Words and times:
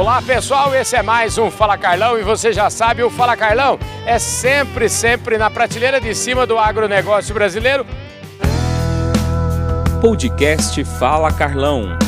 Olá 0.00 0.22
pessoal, 0.22 0.74
esse 0.74 0.96
é 0.96 1.02
mais 1.02 1.36
um 1.36 1.50
Fala 1.50 1.76
Carlão 1.76 2.18
e 2.18 2.22
você 2.22 2.54
já 2.54 2.70
sabe, 2.70 3.02
o 3.02 3.10
Fala 3.10 3.36
Carlão 3.36 3.78
é 4.06 4.18
sempre, 4.18 4.88
sempre 4.88 5.36
na 5.36 5.50
prateleira 5.50 6.00
de 6.00 6.14
cima 6.14 6.46
do 6.46 6.58
agronegócio 6.58 7.34
brasileiro. 7.34 7.84
Podcast 10.00 10.82
Fala 10.84 11.30
Carlão 11.30 11.98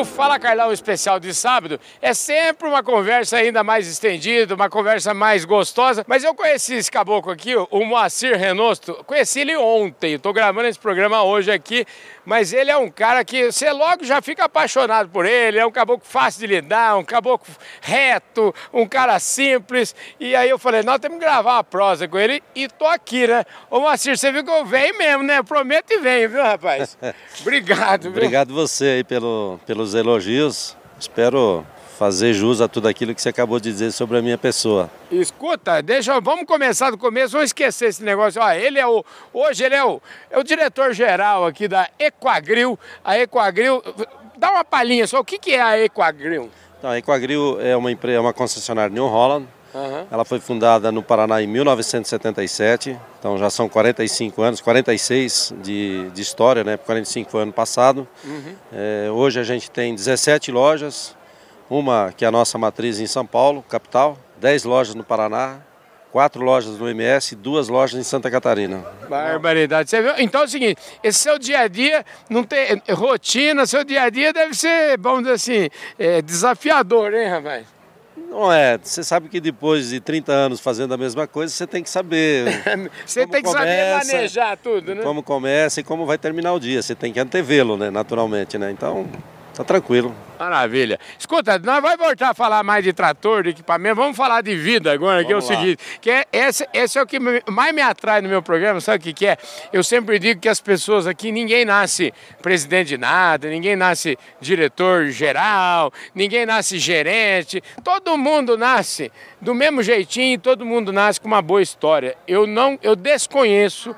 o 0.00 0.04
Fala 0.04 0.38
Carlão 0.38 0.72
especial 0.72 1.20
de 1.20 1.34
sábado 1.34 1.78
é 2.00 2.14
sempre 2.14 2.66
uma 2.66 2.82
conversa 2.82 3.36
ainda 3.36 3.62
mais 3.62 3.86
estendida, 3.86 4.54
uma 4.54 4.70
conversa 4.70 5.12
mais 5.12 5.44
gostosa. 5.44 6.02
Mas 6.08 6.24
eu 6.24 6.34
conheci 6.34 6.74
esse 6.74 6.90
caboclo 6.90 7.30
aqui, 7.30 7.54
o 7.54 7.84
Moacir 7.84 8.34
Renosto, 8.38 8.94
conheci 9.04 9.40
ele 9.40 9.54
ontem. 9.58 10.14
Estou 10.14 10.32
gravando 10.32 10.68
esse 10.68 10.78
programa 10.78 11.22
hoje 11.22 11.50
aqui, 11.50 11.84
mas 12.30 12.52
ele 12.52 12.70
é 12.70 12.76
um 12.76 12.88
cara 12.88 13.24
que 13.24 13.50
você 13.50 13.70
logo 13.72 14.04
já 14.04 14.22
fica 14.22 14.44
apaixonado 14.44 15.08
por 15.08 15.26
ele. 15.26 15.58
É 15.58 15.66
um 15.66 15.70
caboclo 15.72 16.06
fácil 16.06 16.40
de 16.40 16.46
lidar, 16.46 16.96
um 16.96 17.04
caboclo 17.04 17.52
reto, 17.80 18.54
um 18.72 18.86
cara 18.86 19.18
simples. 19.18 19.94
E 20.20 20.36
aí 20.36 20.48
eu 20.48 20.58
falei, 20.58 20.84
nós 20.84 21.00
temos 21.00 21.18
que 21.18 21.24
gravar 21.24 21.56
uma 21.56 21.64
prosa 21.64 22.06
com 22.06 22.16
ele 22.16 22.40
e 22.54 22.68
tô 22.68 22.86
aqui, 22.86 23.26
né? 23.26 23.44
Ô 23.68 23.80
Moacir, 23.80 24.16
você 24.16 24.30
viu 24.30 24.44
que 24.44 24.50
eu 24.50 24.64
venho 24.64 24.96
mesmo, 24.96 25.24
né? 25.24 25.42
Prometo 25.42 25.90
e 25.90 25.98
venho, 25.98 26.30
viu, 26.30 26.42
rapaz? 26.42 26.96
Obrigado. 27.42 28.08
Obrigado 28.08 28.54
você 28.54 28.84
aí 28.84 29.04
pelo, 29.04 29.58
pelos 29.66 29.80
pelos 29.90 29.94
elogios. 29.94 30.76
Espero 30.98 31.66
fazer 32.00 32.32
jus 32.32 32.62
a 32.62 32.66
tudo 32.66 32.88
aquilo 32.88 33.14
que 33.14 33.20
você 33.20 33.28
acabou 33.28 33.60
de 33.60 33.70
dizer 33.70 33.92
sobre 33.92 34.16
a 34.16 34.22
minha 34.22 34.38
pessoa. 34.38 34.88
Escuta, 35.10 35.82
deixa, 35.82 36.18
vamos 36.18 36.46
começar 36.46 36.90
do 36.90 36.96
começo, 36.96 37.32
vamos 37.32 37.50
esquecer 37.50 37.90
esse 37.90 38.02
negócio. 38.02 38.40
Ó, 38.40 38.50
ele 38.52 38.78
é 38.78 38.86
o, 38.86 39.04
hoje 39.34 39.64
ele 39.64 39.74
é 39.74 39.84
o, 39.84 40.00
é 40.30 40.38
o 40.38 40.42
diretor 40.42 40.94
geral 40.94 41.44
aqui 41.44 41.68
da 41.68 41.90
Equagril. 41.98 42.78
A 43.04 43.18
Equagril, 43.18 43.82
dá 44.38 44.50
uma 44.50 44.64
palhinha 44.64 45.06
só, 45.06 45.20
o 45.20 45.24
que, 45.24 45.38
que 45.38 45.52
é 45.52 45.60
a 45.60 45.78
Equagril? 45.78 46.48
Então, 46.78 46.88
a 46.88 46.96
Equagril 46.96 47.60
é 47.60 47.76
uma 47.76 47.92
empresa, 47.92 48.16
é 48.16 48.20
uma 48.20 48.32
concessionária 48.32 48.90
New 48.90 49.06
Holland. 49.06 49.46
Uhum. 49.74 50.06
Ela 50.10 50.24
foi 50.24 50.40
fundada 50.40 50.90
no 50.90 51.02
Paraná 51.02 51.42
em 51.42 51.46
1977, 51.46 52.98
então 53.18 53.36
já 53.36 53.50
são 53.50 53.68
45 53.68 54.42
anos, 54.42 54.60
46 54.62 55.54
de, 55.62 56.10
de 56.10 56.22
história, 56.22 56.64
né? 56.64 56.78
45 56.78 57.30
foi 57.30 57.42
ano 57.42 57.52
passado. 57.52 58.08
Uhum. 58.24 58.54
É, 58.72 59.10
hoje 59.10 59.38
a 59.38 59.44
gente 59.44 59.70
tem 59.70 59.94
17 59.94 60.50
lojas, 60.50 61.14
uma 61.70 62.12
que 62.14 62.24
é 62.24 62.28
a 62.28 62.32
nossa 62.32 62.58
matriz 62.58 62.98
em 62.98 63.06
São 63.06 63.24
Paulo, 63.24 63.64
capital, 63.68 64.18
10 64.40 64.64
lojas 64.64 64.94
no 64.94 65.04
Paraná, 65.04 65.60
quatro 66.10 66.42
lojas 66.42 66.76
no 66.76 66.88
MS 66.88 67.34
e 67.34 67.36
duas 67.36 67.68
lojas 67.68 67.98
em 67.98 68.02
Santa 68.02 68.30
Catarina. 68.30 68.84
Barbaridade. 69.08 69.88
Você 69.88 70.02
viu? 70.02 70.12
Então 70.18 70.42
é 70.42 70.44
o 70.44 70.48
seguinte, 70.48 70.82
esse 71.02 71.20
seu 71.20 71.38
dia 71.38 71.60
a 71.60 71.68
dia 71.68 72.04
não 72.28 72.42
tem 72.42 72.82
rotina, 72.90 73.64
seu 73.66 73.84
dia 73.84 74.02
a 74.02 74.10
dia 74.10 74.32
deve 74.32 74.54
ser, 74.54 74.98
vamos 74.98 75.20
dizer 75.20 75.34
assim, 75.34 75.68
é, 75.98 76.20
desafiador, 76.20 77.14
hein, 77.14 77.28
rapaz? 77.28 77.66
Não 78.28 78.52
é, 78.52 78.78
você 78.80 79.02
sabe 79.02 79.28
que 79.28 79.40
depois 79.40 79.88
de 79.88 80.00
30 80.00 80.32
anos 80.32 80.60
fazendo 80.60 80.92
a 80.92 80.96
mesma 80.96 81.26
coisa, 81.26 81.52
você 81.52 81.66
tem 81.66 81.82
que 81.82 81.90
saber. 81.90 82.44
você 83.06 83.26
tem 83.26 83.42
que 83.42 83.48
começa, 83.48 84.04
saber 84.04 84.06
manejar 84.06 84.56
tudo, 84.56 84.94
né? 84.94 85.02
Como 85.02 85.22
começa 85.22 85.80
e 85.80 85.82
como 85.82 86.04
vai 86.04 86.18
terminar 86.18 86.52
o 86.52 86.60
dia. 86.60 86.82
Você 86.82 86.94
tem 86.94 87.12
que 87.12 87.18
antevê-lo, 87.18 87.76
né, 87.76 87.90
naturalmente, 87.90 88.58
né? 88.58 88.70
Então, 88.70 89.08
Tá 89.60 89.64
tranquilo. 89.64 90.14
Maravilha. 90.38 90.98
Escuta, 91.18 91.58
nós 91.58 91.82
vamos 91.82 91.98
voltar 91.98 92.30
a 92.30 92.34
falar 92.34 92.62
mais 92.62 92.82
de 92.82 92.94
trator, 92.94 93.42
de 93.42 93.50
equipamento, 93.50 93.94
vamos 93.94 94.16
falar 94.16 94.40
de 94.40 94.56
vida 94.56 94.90
agora, 94.90 95.22
que 95.22 95.30
é 95.30 95.36
o 95.36 95.40
lá. 95.40 95.42
seguinte, 95.42 95.78
que 96.00 96.10
é, 96.10 96.24
esse, 96.32 96.66
esse 96.72 96.98
é 96.98 97.02
o 97.02 97.06
que 97.06 97.18
mais 97.20 97.74
me 97.74 97.82
atrai 97.82 98.22
no 98.22 98.28
meu 98.30 98.40
programa, 98.42 98.80
sabe 98.80 98.96
o 98.96 99.00
que, 99.02 99.12
que 99.12 99.26
é? 99.26 99.36
Eu 99.70 99.84
sempre 99.84 100.18
digo 100.18 100.40
que 100.40 100.48
as 100.48 100.62
pessoas 100.62 101.06
aqui, 101.06 101.30
ninguém 101.30 101.66
nasce 101.66 102.10
presidente 102.40 102.88
de 102.88 102.96
nada, 102.96 103.50
ninguém 103.50 103.76
nasce 103.76 104.18
diretor 104.40 105.08
geral, 105.08 105.92
ninguém 106.14 106.46
nasce 106.46 106.78
gerente, 106.78 107.62
todo 107.84 108.16
mundo 108.16 108.56
nasce 108.56 109.12
do 109.42 109.54
mesmo 109.54 109.82
jeitinho, 109.82 110.40
todo 110.40 110.64
mundo 110.64 110.90
nasce 110.90 111.20
com 111.20 111.28
uma 111.28 111.42
boa 111.42 111.60
história. 111.60 112.16
Eu 112.26 112.46
não, 112.46 112.78
eu 112.82 112.96
desconheço 112.96 113.94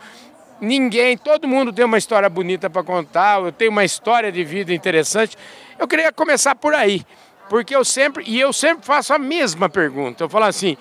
ninguém, 0.62 1.18
todo 1.18 1.48
mundo 1.48 1.72
tem 1.72 1.84
uma 1.84 1.98
história 1.98 2.30
bonita 2.30 2.70
para 2.70 2.84
contar, 2.84 3.42
eu 3.42 3.50
tenho 3.50 3.72
uma 3.72 3.84
história 3.84 4.30
de 4.30 4.44
vida 4.44 4.72
interessante. 4.72 5.36
Eu 5.76 5.88
queria 5.88 6.12
começar 6.12 6.54
por 6.54 6.72
aí, 6.72 7.04
porque 7.48 7.74
eu 7.74 7.84
sempre, 7.84 8.22
e 8.26 8.38
eu 8.38 8.52
sempre 8.52 8.86
faço 8.86 9.12
a 9.12 9.18
mesma 9.18 9.68
pergunta. 9.68 10.22
Eu 10.22 10.28
falo 10.28 10.44
assim: 10.44 10.76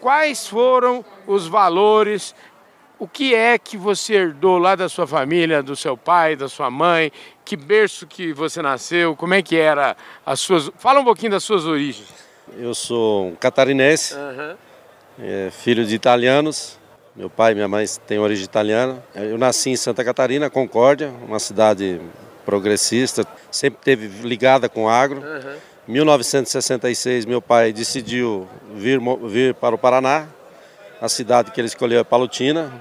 quais 0.00 0.48
foram 0.48 1.04
os 1.28 1.46
valores, 1.46 2.34
o 2.98 3.06
que 3.06 3.32
é 3.32 3.56
que 3.56 3.76
você 3.76 4.14
herdou 4.14 4.58
lá 4.58 4.74
da 4.74 4.88
sua 4.88 5.06
família, 5.06 5.62
do 5.62 5.76
seu 5.76 5.96
pai, 5.96 6.34
da 6.34 6.48
sua 6.48 6.68
mãe, 6.68 7.12
que 7.44 7.56
berço 7.56 8.08
que 8.08 8.32
você 8.32 8.60
nasceu, 8.60 9.14
como 9.14 9.34
é 9.34 9.42
que 9.42 9.56
era 9.56 9.96
as 10.26 10.40
suas. 10.40 10.72
Fala 10.76 10.98
um 10.98 11.04
pouquinho 11.04 11.30
das 11.30 11.44
suas 11.44 11.66
origens. 11.66 12.08
Eu 12.58 12.74
sou 12.74 13.28
um 13.28 13.34
catarinense, 13.36 14.12
uhum. 14.12 14.56
é, 15.20 15.50
filho 15.52 15.86
de 15.86 15.94
italianos, 15.94 16.79
meu 17.20 17.28
pai 17.28 17.52
e 17.52 17.54
minha 17.54 17.68
mãe 17.68 17.84
têm 18.06 18.18
origem 18.18 18.46
italiana. 18.46 19.04
Eu 19.14 19.36
nasci 19.36 19.68
em 19.68 19.76
Santa 19.76 20.02
Catarina, 20.02 20.48
Concórdia, 20.48 21.12
uma 21.28 21.38
cidade 21.38 22.00
progressista, 22.46 23.26
sempre 23.50 23.78
teve 23.84 24.26
ligada 24.26 24.70
com 24.70 24.88
agro. 24.88 25.20
Uhum. 25.20 25.56
Em 25.86 25.92
1966, 25.92 27.26
meu 27.26 27.42
pai 27.42 27.74
decidiu 27.74 28.48
vir, 28.74 28.98
vir 29.28 29.54
para 29.54 29.74
o 29.74 29.78
Paraná. 29.78 30.28
A 30.98 31.10
cidade 31.10 31.50
que 31.50 31.60
ele 31.60 31.68
escolheu 31.68 32.00
é 32.00 32.04
Palutina. 32.04 32.72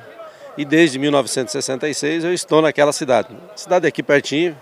E 0.57 0.63
desde 0.63 0.97
1966 0.97 2.23
eu 2.23 2.33
estou 2.33 2.61
naquela 2.61 2.93
cidade. 2.93 3.27
cidade 3.57 3.85
aqui 3.87 4.01
pertinho, 4.01 4.57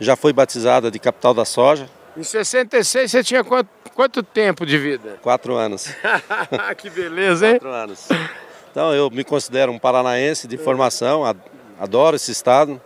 já 0.00 0.16
foi 0.16 0.32
batizada 0.32 0.90
de 0.90 0.98
capital 0.98 1.32
da 1.32 1.44
soja. 1.44 1.88
Em 2.16 2.24
66 2.24 3.08
você 3.08 3.22
tinha 3.22 3.44
quanto, 3.44 3.68
quanto 3.94 4.20
tempo 4.20 4.66
de 4.66 4.76
vida? 4.76 5.20
Quatro 5.22 5.54
anos. 5.54 5.94
que 6.76 6.90
beleza, 6.90 7.46
hein? 7.46 7.52
Quatro 7.60 7.70
anos. 7.70 8.08
Então 8.72 8.94
eu 8.94 9.10
me 9.10 9.22
considero 9.22 9.70
um 9.70 9.78
paranaense 9.78 10.48
de 10.48 10.56
formação, 10.56 11.22
adoro 11.78 12.16
esse 12.16 12.32
estado, 12.32 12.80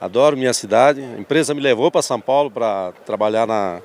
adoro 0.00 0.34
minha 0.34 0.54
cidade. 0.54 1.02
A 1.02 1.20
empresa 1.20 1.52
me 1.52 1.60
levou 1.60 1.90
para 1.90 2.00
São 2.00 2.18
Paulo 2.18 2.50
para 2.50 2.92
trabalhar 3.04 3.46
na, 3.46 3.82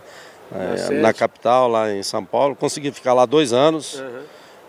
é, 0.56 0.94
na 0.94 1.14
capital, 1.14 1.68
lá 1.68 1.92
em 1.92 2.04
São 2.04 2.24
Paulo. 2.24 2.56
Consegui 2.56 2.90
ficar 2.94 3.14
lá 3.14 3.26
dois 3.26 3.52
anos. 3.52 4.00
Uhum. 4.00 4.22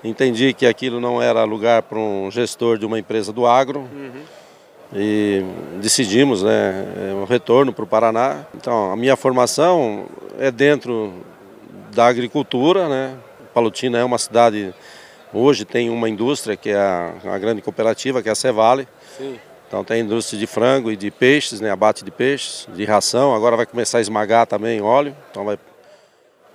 Entendi 0.03 0.53
que 0.53 0.67
aquilo 0.67 1.01
não 1.01 1.23
era 1.23 1.45
lugar 1.45 1.83
para 1.83 1.99
um 1.99 2.29
gestor 2.33 2.77
de 2.77 2.85
uma 2.85 2.99
empresa 2.99 3.33
do 3.33 3.47
agro. 3.47 3.81
Uhum. 3.81 4.23
E 4.93 5.45
decidimos 5.81 6.43
né, 6.43 6.85
um 7.15 7.25
retorno 7.25 7.73
para 7.73 7.85
o 7.85 7.87
Paraná. 7.87 8.45
Então, 8.57 8.91
a 8.91 8.97
minha 8.97 9.15
formação 9.15 10.07
é 10.37 10.51
dentro 10.51 11.13
da 11.95 12.09
agricultura. 12.09 12.89
Né? 12.89 13.15
Palutina 13.55 13.99
é 13.99 14.05
uma 14.05 14.19
cidade 14.19 14.75
Hoje 15.35 15.65
tem 15.65 15.89
uma 15.89 16.11
indústria 16.11 16.57
que 16.57 16.69
é 16.69 16.77
a, 16.77 17.15
a 17.25 17.39
grande 17.39 17.63
cooperativa, 17.63 18.23
que 18.23 18.29
é 18.29 18.33
a 18.33 18.35
Cevale. 18.35 18.87
Sim. 19.17 19.39
Então 19.67 19.83
tem 19.83 20.03
indústria 20.03 20.39
de 20.39 20.47
frango 20.47 20.93
e 20.93 20.97
de 20.97 21.11
peixes, 21.11 21.59
né, 21.59 21.71
abate 21.71 22.05
de 22.05 22.11
peixes, 22.11 22.69
de 22.75 22.85
ração. 22.85 23.35
Agora 23.35 23.57
vai 23.57 23.65
começar 23.65 23.97
a 23.97 24.01
esmagar 24.03 24.47
também 24.47 24.83
óleo. 24.83 25.17
Então 25.31 25.47
vai... 25.47 25.59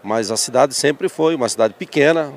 Mas 0.04 0.30
a 0.30 0.38
cidade 0.38 0.76
sempre 0.76 1.10
foi 1.10 1.34
uma 1.34 1.50
cidade 1.50 1.74
pequena, 1.74 2.32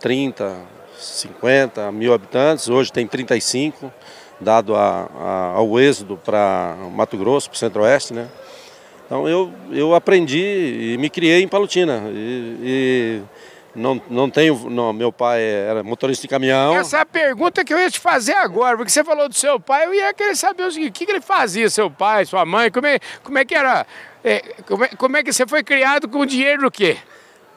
30, 0.00 0.56
50 0.98 1.92
mil 1.92 2.12
habitantes. 2.12 2.68
Hoje 2.68 2.92
tem 2.92 3.06
35, 3.06 3.92
dado 4.40 4.74
a, 4.74 5.08
a, 5.16 5.52
ao 5.54 5.78
êxodo 5.78 6.16
para 6.16 6.76
Mato 6.92 7.16
Grosso, 7.16 7.48
para 7.48 7.54
o 7.54 7.58
Centro-Oeste, 7.58 8.12
né? 8.12 8.28
Então 9.06 9.28
eu, 9.28 9.52
eu 9.70 9.94
aprendi 9.94 10.94
e 10.94 10.98
me 10.98 11.08
criei 11.08 11.44
em 11.44 11.48
Palutina. 11.48 12.02
e, 12.12 12.56
e 12.60 13.22
não, 13.74 14.00
não 14.08 14.28
tenho. 14.28 14.68
Não, 14.68 14.92
meu 14.92 15.12
pai 15.12 15.42
era 15.42 15.82
motorista 15.82 16.22
de 16.22 16.28
caminhão. 16.28 16.74
Essa 16.74 16.98
é 16.98 17.00
a 17.00 17.06
pergunta 17.06 17.64
que 17.64 17.72
eu 17.72 17.78
ia 17.78 17.90
te 17.90 18.00
fazer 18.00 18.32
agora, 18.34 18.76
porque 18.76 18.90
você 18.90 19.04
falou 19.04 19.28
do 19.28 19.34
seu 19.34 19.60
pai, 19.60 19.86
eu 19.86 19.94
ia 19.94 20.12
querer 20.12 20.36
saber 20.36 20.64
o 20.64 20.72
seguinte: 20.72 20.90
o 20.90 20.92
que, 20.92 21.06
que 21.06 21.12
ele 21.12 21.20
fazia, 21.20 21.68
seu 21.70 21.90
pai, 21.90 22.24
sua 22.24 22.44
mãe? 22.44 22.70
Como 22.70 22.86
é, 22.86 22.98
como 23.22 23.38
é 23.38 23.44
que 23.44 23.54
era? 23.54 23.86
É, 24.24 24.40
como, 24.66 24.84
é, 24.84 24.88
como 24.88 25.16
é 25.16 25.22
que 25.22 25.32
você 25.32 25.46
foi 25.46 25.62
criado 25.62 26.08
com 26.08 26.26
dinheiro 26.26 26.62
do 26.62 26.70
quê? 26.70 26.96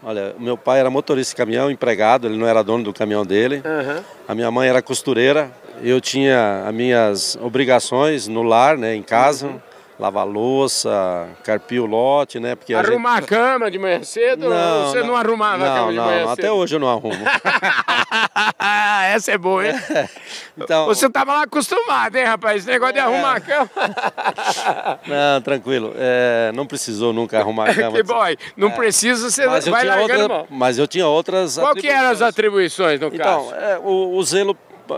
Olha, 0.02 0.36
meu 0.38 0.58
pai 0.58 0.80
era 0.80 0.90
motorista 0.90 1.32
de 1.32 1.38
caminhão, 1.38 1.72
empregado, 1.72 2.28
ele 2.28 2.38
não 2.38 2.46
era 2.46 2.62
dono 2.62 2.84
do 2.84 2.94
caminhão 2.94 3.26
dele. 3.26 3.64
Uhum. 3.64 4.04
A 4.28 4.36
minha 4.36 4.52
mãe 4.52 4.68
era 4.68 4.82
costureira. 4.82 5.52
Eu 5.82 6.00
tinha 6.00 6.66
as 6.68 6.74
minhas 6.74 7.38
obrigações 7.42 8.28
no 8.28 8.44
lar, 8.44 8.78
né, 8.78 8.96
em 8.96 9.02
casa. 9.02 9.48
Uhum 9.48 9.73
lavar 10.00 10.26
louça, 10.26 11.28
carpir 11.44 11.82
o 11.82 11.86
lote, 11.86 12.40
né? 12.40 12.56
Porque 12.56 12.74
Arrumar 12.74 13.12
a, 13.12 13.16
gente... 13.22 13.26
a 13.26 13.28
cama 13.28 13.72
de 13.72 13.78
manhã 13.78 14.04
cedo 14.04 14.50
não, 14.50 14.88
você 14.88 15.00
não, 15.00 15.08
não 15.08 15.16
arrumava 15.16 15.58
não, 15.58 15.72
a 15.72 15.76
cama 15.78 15.92
de 15.92 15.98
não, 15.98 16.06
manhã 16.06 16.20
cedo? 16.22 16.32
até 16.32 16.52
hoje 16.52 16.76
eu 16.76 16.80
não 16.80 16.90
arrumo. 16.90 17.24
Essa 19.14 19.32
é 19.32 19.38
boa, 19.38 19.66
hein? 19.66 19.74
É. 19.92 20.10
Então... 20.58 20.86
Você 20.88 21.10
tava 21.10 21.34
lá 21.34 21.44
acostumado, 21.44 22.16
hein, 22.16 22.26
rapaz? 22.26 22.58
Esse 22.58 22.68
negócio 22.68 22.92
é. 22.92 22.94
de 22.94 23.00
arrumar 23.00 23.36
a 23.36 23.40
cama. 23.40 23.70
não, 25.08 25.42
tranquilo. 25.42 25.94
É, 25.96 26.52
não 26.54 26.66
precisou 26.66 27.14
nunca 27.14 27.40
arrumar 27.40 27.70
a 27.70 27.76
cama. 27.76 27.98
que 27.98 28.04
boy, 28.04 28.38
não 28.58 28.70
é. 28.70 28.72
precisa, 28.72 29.30
você 29.30 29.46
mas 29.46 29.68
vai 29.68 29.86
largando 29.86 30.34
outra, 30.34 30.46
Mas 30.50 30.78
eu 30.78 30.88
tinha 30.88 31.08
outras 31.08 31.58
Qual 31.58 31.76
que 31.76 31.88
eram 31.88 32.10
as 32.10 32.22
atribuições, 32.22 33.00
no 33.00 33.08
então, 33.08 33.18
caso? 33.20 33.54
Então, 33.56 33.86
o, 33.86 34.18
o 34.18 34.24
zelo 34.24 34.58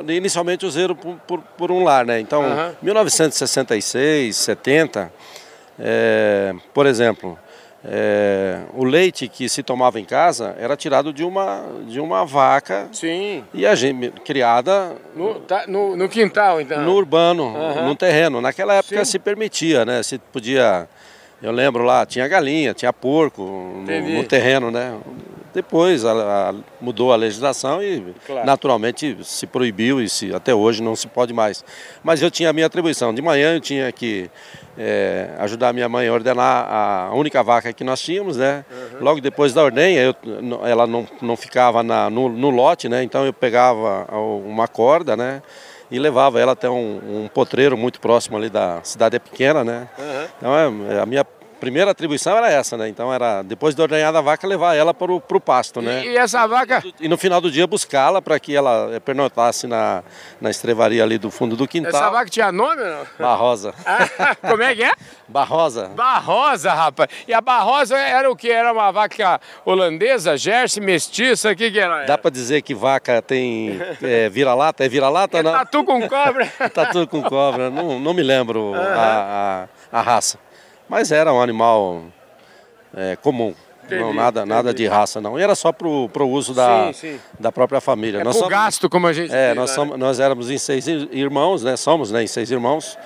inicialmente 0.10 0.66
o 0.66 0.72
zero 0.72 0.96
por, 0.96 1.16
por, 1.28 1.42
por 1.58 1.72
um 1.72 1.84
lar, 1.84 2.06
né? 2.06 2.20
Então, 2.20 2.42
uhum. 2.42 2.76
1966, 2.82 4.36
70, 4.36 5.12
é, 5.80 6.54
por 6.74 6.86
exemplo, 6.86 7.38
é, 7.88 8.62
o 8.74 8.84
leite 8.84 9.28
que 9.28 9.48
se 9.48 9.62
tomava 9.62 10.00
em 10.00 10.06
casa 10.06 10.56
era 10.58 10.76
tirado 10.76 11.14
de 11.14 11.24
uma, 11.24 11.64
de 11.88 12.00
uma 12.00 12.26
vaca. 12.26 12.90
Sim. 12.92 13.44
E 13.54 13.66
a 13.66 13.76
gente, 13.76 14.10
criada. 14.22 14.96
No, 15.16 15.36
tá, 15.42 15.66
no, 15.68 15.96
no, 15.96 16.10
quintal, 16.10 16.60
então? 16.60 16.82
No 16.82 16.94
urbano, 16.94 17.44
uhum. 17.44 17.86
no 17.86 17.96
terreno. 17.96 18.42
Naquela 18.42 18.74
época 18.74 19.06
Sim. 19.06 19.12
se 19.12 19.20
permitia, 19.20 19.86
né? 19.86 20.02
Se 20.02 20.18
podia. 20.18 20.90
Eu 21.44 21.52
lembro 21.52 21.84
lá, 21.84 22.06
tinha 22.06 22.28
galinha, 22.28 22.74
tinha 22.74 22.92
porco 22.92 23.44
no, 23.44 24.10
no 24.18 24.24
terreno, 24.24 24.72
né? 24.72 24.98
Depois 25.56 26.04
a, 26.04 26.50
a, 26.50 26.54
mudou 26.82 27.14
a 27.14 27.16
legislação 27.16 27.82
e 27.82 28.14
claro. 28.28 28.46
naturalmente 28.46 29.18
se 29.24 29.48
proibiu 29.48 30.02
e 30.02 30.10
se, 30.10 30.36
até 30.36 30.54
hoje 30.54 30.84
não 30.84 30.98
se 30.98 31.08
pode 31.08 31.34
mais. 31.34 31.64
Mas 32.04 32.22
eu 32.22 32.30
tinha 32.30 32.50
a 32.50 32.54
minha 32.54 32.66
atribuição. 32.66 33.14
De 33.14 33.22
manhã 33.22 33.56
eu 33.56 33.62
tinha 33.62 33.90
que 33.90 34.30
é, 34.78 35.30
ajudar 35.40 35.70
a 35.70 35.74
minha 35.74 35.88
mãe 35.88 36.10
a 36.10 36.14
ordenar 36.14 36.68
a 36.70 37.12
única 37.14 37.42
vaca 37.42 37.72
que 37.72 37.86
nós 37.86 38.02
tínhamos, 38.02 38.36
né? 38.36 38.66
Uhum. 38.70 38.98
Logo 39.00 39.22
depois 39.22 39.54
da 39.54 39.64
ordenha, 39.64 40.02
eu, 40.02 40.16
ela 40.68 40.86
não, 40.86 41.08
não 41.22 41.38
ficava 41.38 41.82
na, 41.82 42.10
no, 42.10 42.28
no, 42.28 42.50
lote, 42.50 42.90
né? 42.90 43.02
Então 43.02 43.26
eu 43.26 43.32
pegava 43.32 44.06
uma 44.46 44.68
corda, 44.68 45.16
né? 45.16 45.42
E 45.90 45.98
levava 45.98 46.38
ela 46.38 46.52
até 46.52 46.70
um, 46.70 47.24
um 47.24 47.30
potreiro 47.34 47.78
muito 47.78 48.02
próximo 48.02 48.36
ali 48.36 48.50
da 48.50 48.82
cidade 48.84 49.16
é 49.16 49.20
pequena, 49.20 49.64
né? 49.64 49.88
Uhum. 49.98 50.28
Então 50.38 50.90
é, 50.92 51.00
a 51.00 51.06
minha 51.06 51.26
primeira 51.66 51.90
atribuição 51.90 52.38
era 52.38 52.52
essa, 52.52 52.78
né? 52.78 52.88
Então 52.88 53.12
era, 53.12 53.42
depois 53.42 53.74
de 53.74 53.82
ordenhar 53.82 54.14
da 54.14 54.22
vaca, 54.22 54.46
levar 54.46 54.76
ela 54.76 54.94
para 54.94 55.12
o 55.12 55.42
pasto, 55.42 55.82
né? 55.82 56.06
E, 56.06 56.10
e 56.10 56.16
essa 56.16 56.46
vaca? 56.46 56.84
E 57.00 57.08
no 57.08 57.18
final 57.18 57.42
do 57.42 57.50
dia 57.50 57.66
buscá-la 57.66 58.22
para 58.22 58.40
que 58.40 58.56
ela 58.56 58.92
eh, 58.94 59.00
pernotasse 59.00 59.66
na, 59.66 60.04
na 60.40 60.52
estrevaria 60.52 61.02
ali 61.02 61.18
do 61.18 61.32
fundo 61.32 61.56
do 61.56 61.68
quintal. 61.68 61.90
Essa 61.90 62.12
vaca 62.12 62.30
tinha 62.30 62.52
nome 62.52 62.84
ou 62.84 62.88
não? 62.88 63.06
Barrosa. 63.18 63.74
Ah, 64.18 64.36
como 64.36 64.62
é 64.64 64.76
que 64.76 64.84
é? 64.84 64.92
Barrosa. 65.28 65.90
Barrosa, 65.90 66.74
rapaz. 66.74 67.10
E 67.28 67.34
a 67.34 67.40
Barrosa 67.40 67.98
era 67.98 68.30
o 68.30 68.36
que? 68.36 68.50
Era 68.50 68.74
uma 68.74 68.92
vaca 68.92 69.40
holandesa, 69.64 70.38
Jersey, 70.38 70.84
mestiça, 70.84 71.52
o 71.52 71.56
que 71.56 71.72
que 71.72 71.80
era? 71.80 72.06
Dá 72.06 72.18
para 72.18 72.32
dizer 72.32 72.62
que 72.62 72.74
vaca 72.74 73.22
tem 73.22 73.80
é, 74.02 74.30
vira-lata? 74.30 74.84
É 74.84 74.90
vira-lata? 74.90 75.40
É 75.40 75.44
não? 75.44 75.52
tatu 75.52 75.84
com 75.84 76.08
cobra. 76.08 76.46
tatu 76.74 77.08
com 77.08 77.22
cobra, 77.24 77.70
não, 77.70 78.00
não 78.00 78.14
me 78.14 78.24
lembro 78.24 78.60
uhum. 78.60 78.76
a, 78.76 79.68
a, 79.92 80.00
a 80.00 80.02
raça. 80.02 80.45
Mas 80.88 81.12
era 81.12 81.34
um 81.34 81.42
animal 81.42 82.04
é, 82.96 83.16
comum. 83.16 83.54
Entendi, 83.86 84.02
não, 84.02 84.14
nada, 84.14 84.40
entendi. 84.40 84.56
nada 84.56 84.74
de 84.74 84.88
raça, 84.88 85.22
não. 85.22 85.40
E 85.40 85.44
era 85.44 85.54
só 85.54 85.72
para 85.72 85.88
o 85.88 86.30
uso 86.30 86.54
da, 86.54 86.92
sim, 86.92 87.12
sim. 87.12 87.20
da 87.40 87.52
própria 87.52 87.80
família. 87.80 88.22
É 88.22 88.24
nós 88.24 88.36
somos, 88.36 88.50
gasto, 88.50 88.90
como 88.90 89.06
a 89.06 89.14
gente 89.14 89.34
É, 89.34 89.50
diz, 89.50 89.56
nós, 89.56 89.70
né? 89.70 89.76
somos, 89.76 90.00
nós 90.00 90.20
éramos 90.20 90.50
em 90.50 90.58
seis 90.58 90.88
irmãos, 90.88 91.64
né? 91.64 91.78
Somos 91.78 92.12
né, 92.12 92.24
em 92.24 92.28
seis 92.28 92.50
irmãos. 92.50 92.98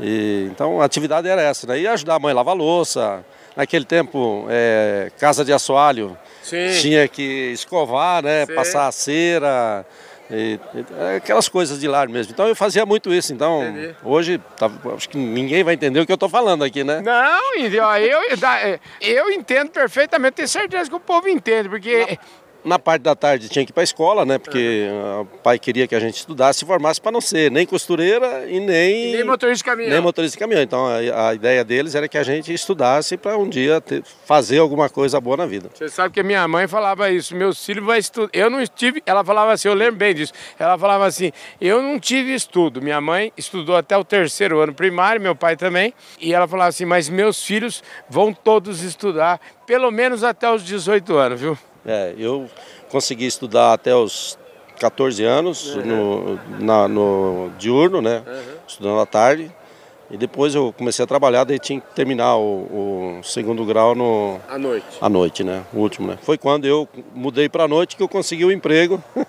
E, 0.00 0.48
então 0.50 0.80
a 0.80 0.84
atividade 0.84 1.28
era 1.28 1.42
essa, 1.42 1.66
né? 1.66 1.78
E 1.80 1.88
ajudar 1.88 2.14
a 2.14 2.18
mãe 2.18 2.32
a 2.32 2.36
lavar 2.36 2.54
louça. 2.54 3.24
Naquele 3.54 3.84
tempo, 3.84 4.46
é, 4.48 5.10
casa 5.18 5.44
de 5.44 5.52
assoalho, 5.52 6.16
sim. 6.42 6.70
tinha 6.80 7.06
que 7.06 7.50
escovar, 7.52 8.22
né? 8.22 8.46
Passar 8.46 8.86
a 8.86 8.92
cera. 8.92 9.84
E, 10.30 10.58
e, 10.74 11.16
aquelas 11.16 11.48
coisas 11.48 11.80
de 11.80 11.88
lar 11.88 12.08
mesmo. 12.08 12.32
Então 12.32 12.46
eu 12.46 12.56
fazia 12.56 12.86
muito 12.86 13.12
isso. 13.12 13.32
Então 13.32 13.62
Entendi. 13.62 13.94
hoje 14.02 14.40
tá, 14.56 14.70
acho 14.94 15.08
que 15.08 15.18
ninguém 15.18 15.62
vai 15.62 15.74
entender 15.74 16.00
o 16.00 16.06
que 16.06 16.12
eu 16.12 16.14
estou 16.14 16.28
falando 16.28 16.64
aqui, 16.64 16.82
né? 16.84 17.00
Não, 17.00 17.54
eu, 17.56 17.70
eu, 17.70 18.80
eu 19.00 19.30
entendo 19.30 19.70
perfeitamente, 19.70 20.34
tenho 20.34 20.48
certeza 20.48 20.88
que 20.88 20.96
o 20.96 21.00
povo 21.00 21.28
entende, 21.28 21.68
porque. 21.68 22.18
Não 22.20 22.41
na 22.64 22.78
parte 22.78 23.02
da 23.02 23.14
tarde 23.14 23.48
tinha 23.48 23.64
que 23.64 23.70
ir 23.70 23.74
para 23.74 23.82
a 23.82 23.84
escola, 23.84 24.24
né? 24.24 24.38
Porque 24.38 24.88
uhum. 24.90 25.20
o 25.22 25.26
pai 25.26 25.58
queria 25.58 25.86
que 25.86 25.94
a 25.94 26.00
gente 26.00 26.16
estudasse 26.16 26.64
e 26.64 26.66
formasse 26.66 27.00
para 27.00 27.12
não 27.12 27.20
ser 27.20 27.50
nem 27.50 27.66
costureira 27.66 28.46
e 28.48 28.60
nem. 28.60 29.10
E 29.10 29.16
nem 29.16 29.24
motorista 29.24 29.58
de 29.58 29.64
caminhão. 29.64 29.90
Nem 29.90 30.00
motorista 30.00 30.36
de 30.36 30.38
caminhão. 30.38 30.62
Então 30.62 30.86
a, 30.86 31.28
a 31.28 31.34
ideia 31.34 31.64
deles 31.64 31.94
era 31.94 32.08
que 32.08 32.18
a 32.18 32.22
gente 32.22 32.52
estudasse 32.52 33.16
para 33.16 33.36
um 33.36 33.48
dia 33.48 33.80
ter, 33.80 34.02
fazer 34.24 34.58
alguma 34.58 34.88
coisa 34.88 35.20
boa 35.20 35.36
na 35.36 35.46
vida. 35.46 35.70
Você 35.74 35.88
sabe 35.88 36.14
que 36.14 36.22
minha 36.22 36.46
mãe 36.46 36.66
falava 36.68 37.10
isso, 37.10 37.34
meus 37.34 37.64
filhos 37.64 37.84
vão 37.84 37.96
estudar. 37.96 38.30
Eu 38.32 38.48
não 38.48 38.64
tive. 38.66 39.02
Ela 39.04 39.24
falava 39.24 39.52
assim, 39.52 39.68
eu 39.68 39.74
lembro 39.74 39.96
bem 39.96 40.14
disso. 40.14 40.32
Ela 40.58 40.78
falava 40.78 41.06
assim, 41.06 41.32
eu 41.60 41.82
não 41.82 41.98
tive 41.98 42.34
estudo. 42.34 42.80
Minha 42.80 43.00
mãe 43.00 43.32
estudou 43.36 43.76
até 43.76 43.96
o 43.96 44.04
terceiro 44.04 44.60
ano 44.60 44.74
primário, 44.74 45.20
meu 45.20 45.34
pai 45.34 45.56
também. 45.56 45.92
E 46.20 46.32
ela 46.32 46.46
falava 46.46 46.68
assim, 46.68 46.84
mas 46.84 47.08
meus 47.08 47.42
filhos 47.44 47.82
vão 48.08 48.32
todos 48.32 48.82
estudar, 48.82 49.40
pelo 49.66 49.90
menos 49.90 50.24
até 50.24 50.50
os 50.50 50.64
18 50.64 51.14
anos, 51.16 51.40
viu? 51.40 51.58
É, 51.84 52.14
eu 52.16 52.48
consegui 52.90 53.26
estudar 53.26 53.72
até 53.72 53.94
os 53.94 54.38
14 54.78 55.24
anos 55.24 55.74
uhum. 55.76 55.84
no, 55.84 56.40
na, 56.60 56.88
no 56.88 57.50
diurno, 57.58 58.00
né? 58.00 58.22
Uhum. 58.26 58.54
Estudando 58.66 59.00
à 59.00 59.06
tarde. 59.06 59.50
E 60.10 60.16
depois 60.16 60.54
eu 60.54 60.74
comecei 60.76 61.02
a 61.02 61.06
trabalhar, 61.06 61.44
daí 61.44 61.58
tinha 61.58 61.80
que 61.80 61.86
terminar 61.94 62.36
o, 62.36 63.20
o 63.20 63.22
segundo 63.24 63.64
grau 63.64 63.94
no... 63.94 64.38
À 64.46 64.58
noite. 64.58 64.98
À 65.00 65.08
noite, 65.08 65.42
né? 65.42 65.64
O 65.72 65.78
último, 65.78 66.08
né? 66.08 66.18
Foi 66.20 66.36
quando 66.36 66.66
eu 66.66 66.86
mudei 67.14 67.48
para 67.48 67.64
a 67.64 67.68
noite 67.68 67.96
que 67.96 68.02
eu 68.02 68.08
consegui 68.08 68.44
o 68.44 68.52
emprego. 68.52 69.02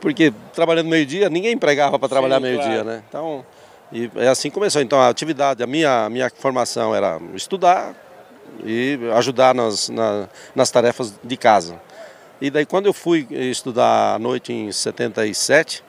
Porque 0.00 0.32
trabalhando 0.52 0.88
meio-dia, 0.88 1.28
ninguém 1.28 1.52
empregava 1.52 1.98
para 1.98 2.08
trabalhar 2.08 2.38
meio-dia, 2.38 2.82
claro. 2.82 2.84
né? 2.84 3.02
Então, 3.08 3.44
e 3.92 4.10
é 4.16 4.28
assim 4.28 4.50
começou. 4.50 4.80
Então 4.80 5.00
a 5.00 5.08
atividade, 5.08 5.62
a 5.62 5.66
minha, 5.66 6.08
minha 6.08 6.30
formação 6.30 6.94
era 6.94 7.20
estudar, 7.34 7.94
e 8.64 8.98
ajudar 9.14 9.54
nas, 9.54 9.88
na, 9.88 10.28
nas 10.54 10.70
tarefas 10.70 11.14
de 11.22 11.36
casa. 11.36 11.80
E 12.40 12.50
daí 12.50 12.66
quando 12.66 12.86
eu 12.86 12.92
fui 12.92 13.26
estudar 13.30 14.14
à 14.14 14.18
noite 14.18 14.52
em 14.52 14.70
77, 14.72 15.82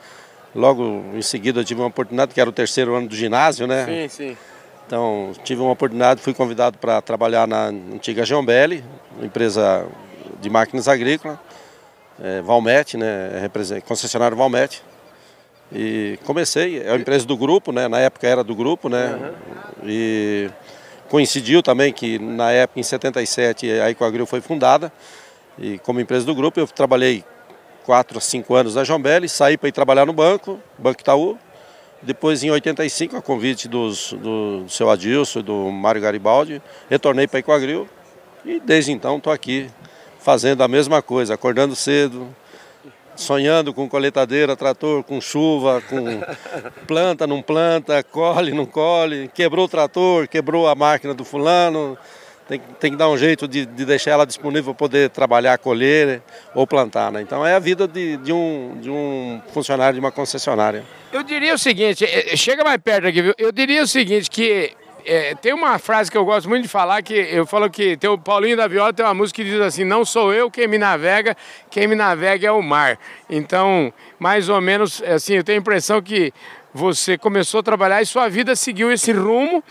logo 0.55 1.03
em 1.13 1.21
seguida 1.21 1.61
eu 1.61 1.65
tive 1.65 1.81
uma 1.81 1.87
oportunidade, 1.87 2.33
que 2.33 2.39
era 2.39 2.49
o 2.49 2.53
terceiro 2.53 2.95
ano 2.95 3.07
do 3.07 3.15
ginásio, 3.15 3.65
né? 3.65 3.85
Sim, 3.85 4.07
sim. 4.07 4.37
Então 4.85 5.31
tive 5.43 5.61
uma 5.61 5.71
oportunidade, 5.71 6.21
fui 6.21 6.33
convidado 6.33 6.77
para 6.77 7.01
trabalhar 7.01 7.47
na 7.47 7.65
antiga 7.65 8.25
Geombelli, 8.25 8.83
empresa 9.21 9.85
de 10.39 10.49
máquinas 10.49 10.87
agrícolas, 10.87 11.37
é, 12.21 12.41
Valmet, 12.41 12.97
né? 12.97 13.49
Concessionário 13.85 14.37
Valmet. 14.37 14.81
E 15.71 16.19
comecei, 16.25 16.83
é 16.83 16.91
a 16.91 16.95
empresa 16.95 17.25
do 17.25 17.35
grupo, 17.35 17.71
né? 17.71 17.87
Na 17.87 17.99
época 17.99 18.27
era 18.27 18.43
do 18.43 18.55
grupo, 18.55 18.89
né? 18.89 19.15
Uhum. 19.15 19.89
E 19.89 20.49
Coincidiu 21.13 21.61
também 21.61 21.93
que 21.93 22.17
na 22.17 22.49
época, 22.49 22.79
em 22.79 22.81
77, 22.81 23.69
a 23.69 23.91
Ecoagril 23.91 24.25
foi 24.25 24.41
fundada 24.41 24.91
e 25.59 25.77
como 25.77 25.99
empresa 25.99 26.25
do 26.25 26.33
grupo 26.33 26.59
eu 26.59 26.65
trabalhei 26.65 27.23
4 27.85 28.17
a 28.17 28.19
5 28.19 28.55
anos 28.55 28.73
na 28.73 28.83
Jombelli, 28.83 29.29
saí 29.29 29.55
para 29.55 29.69
ir 29.69 29.71
trabalhar 29.71 30.07
no 30.07 30.13
banco, 30.13 30.59
Banco 30.75 31.01
Itaú. 31.01 31.37
Depois, 32.01 32.43
em 32.43 32.49
85, 32.49 33.15
a 33.15 33.21
convite 33.21 33.67
dos, 33.67 34.13
do, 34.13 34.65
seu 34.67 34.89
Adilson 34.89 35.41
e 35.41 35.43
do 35.43 35.69
Mário 35.69 36.01
Garibaldi, 36.01 36.59
retornei 36.89 37.27
para 37.27 37.41
a 37.41 37.85
e 38.43 38.59
desde 38.59 38.91
então 38.91 39.17
estou 39.17 39.31
aqui 39.31 39.69
fazendo 40.17 40.63
a 40.63 40.67
mesma 40.67 40.99
coisa, 41.03 41.35
acordando 41.35 41.75
cedo, 41.75 42.27
sonhando 43.15 43.73
com 43.73 43.87
coletadeira, 43.87 44.55
trator, 44.55 45.03
com 45.03 45.21
chuva, 45.21 45.81
com 45.89 46.03
planta, 46.87 47.27
não 47.27 47.41
planta, 47.41 48.03
colhe, 48.03 48.51
não 48.51 48.65
colhe, 48.65 49.29
quebrou 49.33 49.65
o 49.65 49.69
trator, 49.69 50.27
quebrou 50.27 50.67
a 50.67 50.75
máquina 50.75 51.13
do 51.13 51.23
fulano, 51.23 51.97
tem, 52.47 52.59
tem 52.79 52.91
que 52.91 52.97
dar 52.97 53.09
um 53.09 53.17
jeito 53.17 53.47
de, 53.47 53.65
de 53.65 53.85
deixar 53.85 54.11
ela 54.11 54.25
disponível 54.25 54.73
para 54.73 54.79
poder 54.79 55.09
trabalhar, 55.09 55.57
colher 55.57 56.21
ou 56.53 56.67
plantar. 56.67 57.11
Né? 57.11 57.21
Então 57.21 57.45
é 57.45 57.55
a 57.55 57.59
vida 57.59 57.87
de, 57.87 58.17
de, 58.17 58.33
um, 58.33 58.77
de 58.81 58.89
um 58.89 59.41
funcionário 59.53 59.93
de 59.93 59.99
uma 59.99 60.11
concessionária. 60.11 60.83
Eu 61.11 61.23
diria 61.23 61.53
o 61.53 61.57
seguinte, 61.57 62.03
é, 62.03 62.35
chega 62.35 62.63
mais 62.63 62.77
perto 62.81 63.07
aqui, 63.07 63.21
viu? 63.21 63.33
Eu 63.37 63.51
diria 63.51 63.83
o 63.83 63.87
seguinte, 63.87 64.29
que 64.29 64.71
é, 65.05 65.35
tem 65.35 65.53
uma 65.53 65.77
frase 65.79 66.09
que 66.09 66.17
eu 66.17 66.25
gosto 66.25 66.47
muito 66.47 66.63
de 66.63 66.69
falar, 66.69 67.01
que 67.01 67.13
eu 67.13 67.45
falo 67.45 67.69
que 67.69 67.97
tem 67.97 68.09
o 68.09 68.17
Paulinho 68.17 68.57
da 68.57 68.67
Viola 68.67 68.93
tem 68.93 69.05
uma 69.05 69.13
música 69.13 69.43
que 69.43 69.49
diz 69.49 69.59
assim, 69.59 69.83
não 69.83 70.03
sou 70.05 70.33
eu 70.33 70.49
quem 70.49 70.67
me 70.67 70.77
navega, 70.77 71.35
quem 71.69 71.87
me 71.87 71.95
navega 71.95 72.47
é 72.47 72.51
o 72.51 72.61
mar. 72.61 72.97
Então, 73.29 73.93
mais 74.19 74.49
ou 74.49 74.59
menos, 74.61 75.01
assim, 75.03 75.35
eu 75.35 75.43
tenho 75.43 75.59
a 75.59 75.61
impressão 75.61 76.01
que 76.01 76.33
você 76.73 77.17
começou 77.17 77.59
a 77.59 77.63
trabalhar 77.63 78.01
e 78.01 78.05
sua 78.05 78.27
vida 78.27 78.55
seguiu 78.55 78.91
esse 78.91 79.11
rumo 79.11 79.63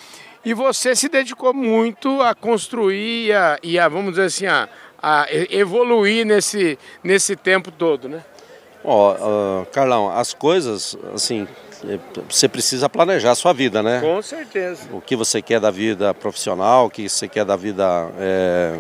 e 0.45 0.55
você 0.55 0.95
se 0.95 1.09
dedicou 1.09 1.53
muito 1.53 2.21
a 2.21 2.35
construir 2.35 3.27
e 3.27 3.33
a, 3.33 3.59
e 3.63 3.79
a 3.79 3.89
vamos 3.89 4.13
dizer 4.13 4.25
assim, 4.25 4.47
a, 4.47 4.69
a 5.03 5.27
evoluir 5.51 6.25
nesse, 6.25 6.79
nesse 7.03 7.37
tempo 7.37 7.71
todo, 7.71 8.09
né? 8.09 8.25
Ó, 8.85 9.13
oh, 9.13 9.63
uh, 9.63 9.67
Carlão, 9.67 10.11
as 10.11 10.35
coisas, 10.35 10.97
assim, 11.15 11.47
é, 11.47 11.72
você 12.29 12.49
precisa 12.49 12.89
planejar 12.89 13.33
a 13.33 13.35
sua 13.35 13.53
vida, 13.53 13.83
né? 13.83 14.01
Com 14.01 14.23
certeza. 14.23 14.89
O 14.93 15.01
que 15.01 15.17
você 15.17 15.43
quer 15.43 15.61
da 15.61 15.71
vida 15.71 16.15
profissional, 16.15 16.87
o 16.87 16.91
que 16.91 17.09
você 17.09 17.29
quer 17.29 17.45
da 17.45 17.57
vida 17.57 18.09
é, 18.19 18.79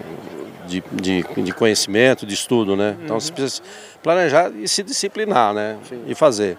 de, 0.66 0.82
de, 0.92 1.22
de, 1.42 1.52
conhecimento, 1.52 2.24
de 2.24 2.34
estudo, 2.34 2.76
né? 2.76 2.96
Então 3.02 3.18
você 3.18 3.30
uhum. 3.30 3.34
precisa 3.34 3.62
planejar 4.02 4.52
e 4.54 4.68
se 4.68 4.82
disciplinar, 4.82 5.52
né? 5.52 5.78
Sim. 5.88 6.02
E 6.06 6.14
fazer. 6.14 6.56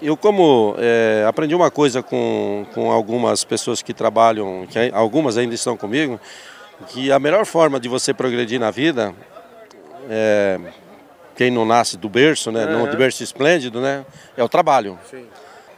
Eu, 0.00 0.16
como 0.16 0.76
é, 0.78 1.24
aprendi 1.26 1.54
uma 1.54 1.70
coisa 1.70 2.02
com, 2.02 2.66
com 2.72 2.92
algumas 2.92 3.42
pessoas 3.42 3.82
que 3.82 3.92
trabalham, 3.92 4.66
que 4.68 4.78
algumas 4.92 5.36
ainda 5.36 5.54
estão 5.54 5.76
comigo, 5.76 6.20
que 6.88 7.10
a 7.10 7.18
melhor 7.18 7.44
forma 7.44 7.80
de 7.80 7.88
você 7.88 8.14
progredir 8.14 8.60
na 8.60 8.70
vida, 8.70 9.12
é, 10.08 10.60
quem 11.34 11.50
não 11.50 11.64
nasce 11.64 11.96
do 11.96 12.08
berço, 12.08 12.52
né, 12.52 12.64
uhum. 12.64 12.72
não, 12.72 12.86
do 12.86 12.96
berço 12.96 13.22
esplêndido, 13.22 13.80
né, 13.80 14.04
é 14.36 14.44
o 14.44 14.48
trabalho. 14.48 14.98
Sim. 15.10 15.26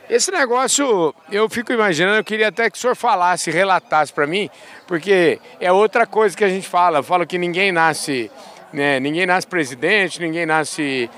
Esse 0.09 0.31
negócio, 0.31 1.15
eu 1.33 1.49
fico 1.49 1.73
imaginando, 1.73 2.19
eu 2.19 2.25
queria 2.25 2.49
até 2.49 2.69
que 2.69 2.77
o 2.77 2.81
senhor 2.81 2.95
falasse, 2.95 3.51
relatasse 3.51 4.13
para 4.13 4.27
mim, 4.27 4.51
porque 4.87 5.41
é 5.59 5.73
outra 5.73 6.07
coisa 6.07 6.37
que 6.37 6.45
a 6.45 6.49
gente 6.49 6.69
fala. 6.69 6.99
Eu 6.99 7.03
falo 7.03 7.27
que 7.27 7.39
ninguém 7.39 7.73
nasce 7.73 8.31
né? 8.75 8.99
Ninguém 8.99 9.25
nasce 9.25 9.47
presidente, 9.47 10.21
ninguém 10.21 10.45
nasce 10.45 11.09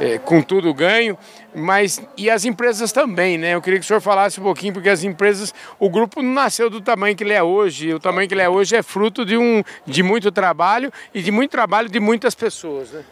é, 0.00 0.18
com 0.18 0.42
tudo 0.42 0.74
ganho, 0.74 1.16
mas 1.54 2.02
e 2.16 2.28
as 2.28 2.44
empresas 2.44 2.90
também, 2.90 3.38
né? 3.38 3.54
Eu 3.54 3.62
queria 3.62 3.78
que 3.78 3.84
o 3.84 3.86
senhor 3.86 4.00
falasse 4.00 4.40
um 4.40 4.42
pouquinho, 4.42 4.72
porque 4.74 4.88
as 4.88 5.04
empresas, 5.04 5.54
o 5.78 5.88
grupo 5.88 6.20
não 6.20 6.32
nasceu 6.32 6.68
do 6.68 6.80
tamanho 6.80 7.14
que 7.14 7.22
ele 7.22 7.32
é 7.32 7.42
hoje, 7.42 7.94
o 7.94 8.00
tamanho 8.00 8.26
que 8.26 8.34
ele 8.34 8.42
é 8.42 8.48
hoje 8.48 8.74
é 8.74 8.82
fruto 8.82 9.24
de, 9.24 9.36
um, 9.36 9.62
de 9.86 10.02
muito 10.02 10.32
trabalho 10.32 10.92
e 11.14 11.22
de 11.22 11.30
muito 11.30 11.52
trabalho 11.52 11.88
de 11.88 12.00
muitas 12.00 12.34
pessoas, 12.34 12.90
né? 12.90 13.04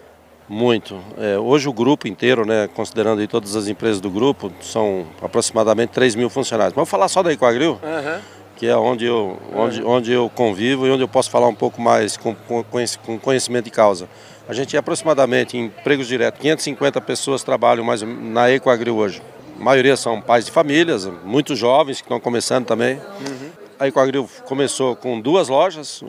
Muito. 0.53 0.99
É, 1.17 1.39
hoje 1.39 1.69
o 1.69 1.73
grupo 1.73 2.09
inteiro, 2.09 2.45
né, 2.45 2.69
considerando 2.75 3.25
todas 3.29 3.55
as 3.55 3.69
empresas 3.69 4.01
do 4.01 4.11
grupo, 4.11 4.51
são 4.61 5.07
aproximadamente 5.23 5.91
3 5.91 6.17
mil 6.17 6.29
funcionários. 6.29 6.75
Vou 6.75 6.85
falar 6.85 7.07
só 7.07 7.23
da 7.23 7.33
Equagril. 7.33 7.79
Uhum 7.83 8.41
que 8.61 8.67
é 8.67 8.77
onde 8.77 9.07
eu, 9.07 9.39
onde, 9.55 9.83
onde 9.83 10.13
eu 10.13 10.29
convivo 10.29 10.87
e 10.87 10.91
onde 10.91 11.03
eu 11.03 11.09
posso 11.09 11.31
falar 11.31 11.49
um 11.49 11.55
pouco 11.55 11.81
mais 11.81 12.19
com, 12.19 12.35
com 12.35 13.19
conhecimento 13.19 13.65
de 13.65 13.71
causa. 13.71 14.07
A 14.47 14.53
gente 14.53 14.77
é 14.77 14.79
aproximadamente, 14.79 15.57
em 15.57 15.65
empregos 15.65 16.07
diretos, 16.07 16.39
550 16.43 17.01
pessoas 17.01 17.43
trabalham 17.43 17.83
mais 17.83 18.03
na 18.03 18.51
Ecoagri 18.51 18.91
hoje. 18.91 19.23
A 19.59 19.65
maioria 19.65 19.97
são 19.97 20.21
pais 20.21 20.45
de 20.45 20.51
famílias, 20.51 21.07
muitos 21.25 21.59
jovens 21.59 22.03
que 22.03 22.05
estão 22.05 22.21
começando 22.21 22.67
também. 22.67 22.97
Uhum. 22.97 23.50
A 23.81 23.89
Ecoagril 23.89 24.29
começou 24.45 24.95
com 24.95 25.19
duas 25.19 25.49
lojas, 25.49 26.05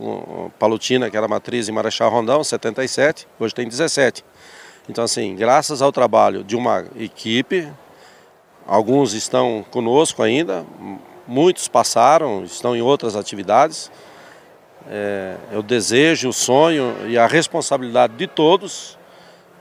Palutina, 0.60 1.10
que 1.10 1.16
era 1.16 1.26
matriz 1.26 1.70
em 1.70 1.72
Marechal 1.72 2.12
Rondão, 2.12 2.44
77, 2.44 3.26
hoje 3.40 3.56
tem 3.56 3.66
17. 3.66 4.26
Então, 4.90 5.06
assim, 5.06 5.38
graças 5.38 5.82
ao 5.82 5.90
trabalho 5.90 6.44
de 6.44 6.54
uma 6.54 6.86
equipe, 6.98 7.72
alguns 8.68 9.14
estão 9.14 9.66
conosco 9.72 10.22
ainda, 10.22 10.66
Muitos 11.28 11.70
passaram, 11.70 12.44
estão 12.44 12.76
em 12.76 12.82
outras 12.82 13.16
atividades. 13.16 13.90
É, 14.90 15.38
o 15.54 15.62
desejo, 15.62 16.28
o 16.28 16.34
sonho 16.34 16.94
e 17.08 17.18
a 17.18 17.26
responsabilidade 17.26 18.16
de 18.18 18.28
todos 18.28 18.98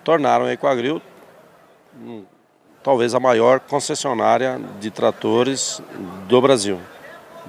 tornaram 0.03 0.47
a 0.47 0.53
Equagril 0.53 1.01
hum, 1.95 2.25
talvez 2.83 3.15
a 3.15 3.21
maior 3.21 3.61
concessionária 3.61 4.61
de 4.81 4.91
tratores 4.91 5.81
do 6.27 6.41
Brasil, 6.41 6.81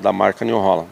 da 0.01 0.11
marca 0.11 0.43
New 0.43 0.57
Holland. 0.57 0.89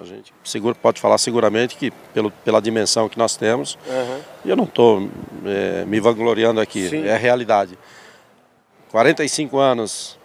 A 0.00 0.04
gente 0.04 0.32
segura, 0.42 0.74
pode 0.74 1.00
falar 1.00 1.18
seguramente 1.18 1.76
que 1.76 1.92
pelo, 2.12 2.30
pela 2.30 2.60
dimensão 2.60 3.08
que 3.08 3.16
nós 3.16 3.36
temos, 3.36 3.78
uhum. 3.86 4.20
e 4.44 4.50
eu 4.50 4.56
não 4.56 4.64
estou 4.64 5.08
é, 5.46 5.84
me 5.84 6.00
vangloriando 6.00 6.60
aqui, 6.60 6.88
Sim. 6.88 7.06
é 7.06 7.14
a 7.14 7.18
realidade. 7.18 7.78
45 8.90 9.56
anos 9.58 10.18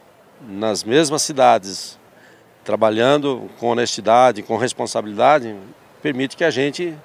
nas 0.47 0.83
mesmas 0.83 1.21
cidades, 1.21 1.99
trabalhando 2.63 3.49
com 3.59 3.67
honestidade, 3.67 4.41
com 4.41 4.57
responsabilidade, 4.57 5.55
permite 6.01 6.35
que 6.35 6.43
a 6.43 6.49
gente 6.49 6.95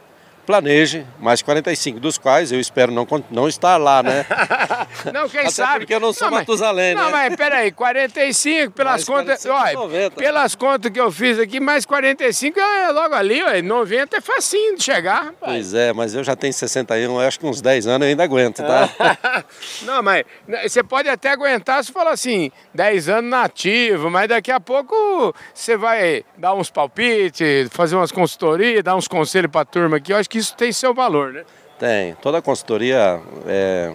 planeje 0.44 1.06
mais 1.18 1.42
45, 1.42 1.98
dos 2.00 2.18
quais 2.18 2.52
eu 2.52 2.60
espero 2.60 2.92
não, 2.92 3.06
não 3.30 3.48
estar 3.48 3.76
lá, 3.76 4.02
né? 4.02 4.26
não, 5.12 5.28
quem 5.28 5.40
Até 5.40 5.50
sabe. 5.50 5.80
porque 5.80 5.94
eu 5.94 6.00
não 6.00 6.12
sou 6.12 6.30
não, 6.30 6.38
Matusalém, 6.38 6.94
né? 6.94 7.00
Não, 7.00 7.10
mas 7.10 7.34
peraí, 7.36 7.72
45 7.72 8.72
pelas 8.72 9.04
contas. 9.04 9.44
olha, 9.46 10.10
pelas 10.10 10.54
contas 10.54 10.90
que 10.90 11.00
eu 11.00 11.10
fiz 11.10 11.38
aqui, 11.38 11.60
mais 11.60 11.84
45 11.84 12.58
é 12.58 12.90
logo 12.90 13.14
ali, 13.14 13.42
ué, 13.42 13.62
90 13.62 14.16
é 14.16 14.20
facinho 14.20 14.76
de 14.76 14.84
chegar. 14.84 15.24
Rapaz. 15.24 15.34
Pois 15.40 15.74
é, 15.74 15.92
mas 15.92 16.14
eu 16.14 16.22
já 16.22 16.36
tenho 16.36 16.52
61, 16.52 17.20
eu 17.20 17.26
acho 17.26 17.38
que 17.38 17.46
uns 17.46 17.60
10 17.60 17.86
anos 17.86 18.06
eu 18.06 18.10
ainda 18.10 18.24
aguento, 18.24 18.62
tá? 18.62 18.88
não, 19.82 20.02
mas 20.02 20.24
né, 20.46 20.68
você 20.68 20.82
pode 20.82 21.08
até 21.08 21.30
aguentar 21.30 21.82
se 21.84 21.92
falar 21.92 22.12
assim, 22.12 22.50
10 22.74 23.08
anos 23.08 23.30
nativo, 23.30 24.10
mas 24.10 24.28
daqui 24.28 24.50
a 24.50 24.60
pouco 24.60 25.34
você 25.52 25.76
vai 25.76 26.24
dar 26.36 26.54
uns 26.54 26.70
palpites, 26.70 27.68
fazer 27.70 27.96
umas 27.96 28.12
consultorias, 28.12 28.82
dar 28.82 28.96
uns 28.96 29.08
conselhos 29.08 29.50
pra 29.50 29.64
turma 29.64 29.96
aqui. 29.96 30.12
Eu 30.12 30.16
acho 30.16 30.28
que 30.28 30.33
que 30.34 30.38
isso 30.38 30.56
tem 30.56 30.72
seu 30.72 30.92
valor, 30.92 31.32
né? 31.32 31.44
Tem. 31.78 32.16
Toda 32.16 32.38
a 32.38 32.42
consultoria 32.42 33.20
é, 33.46 33.92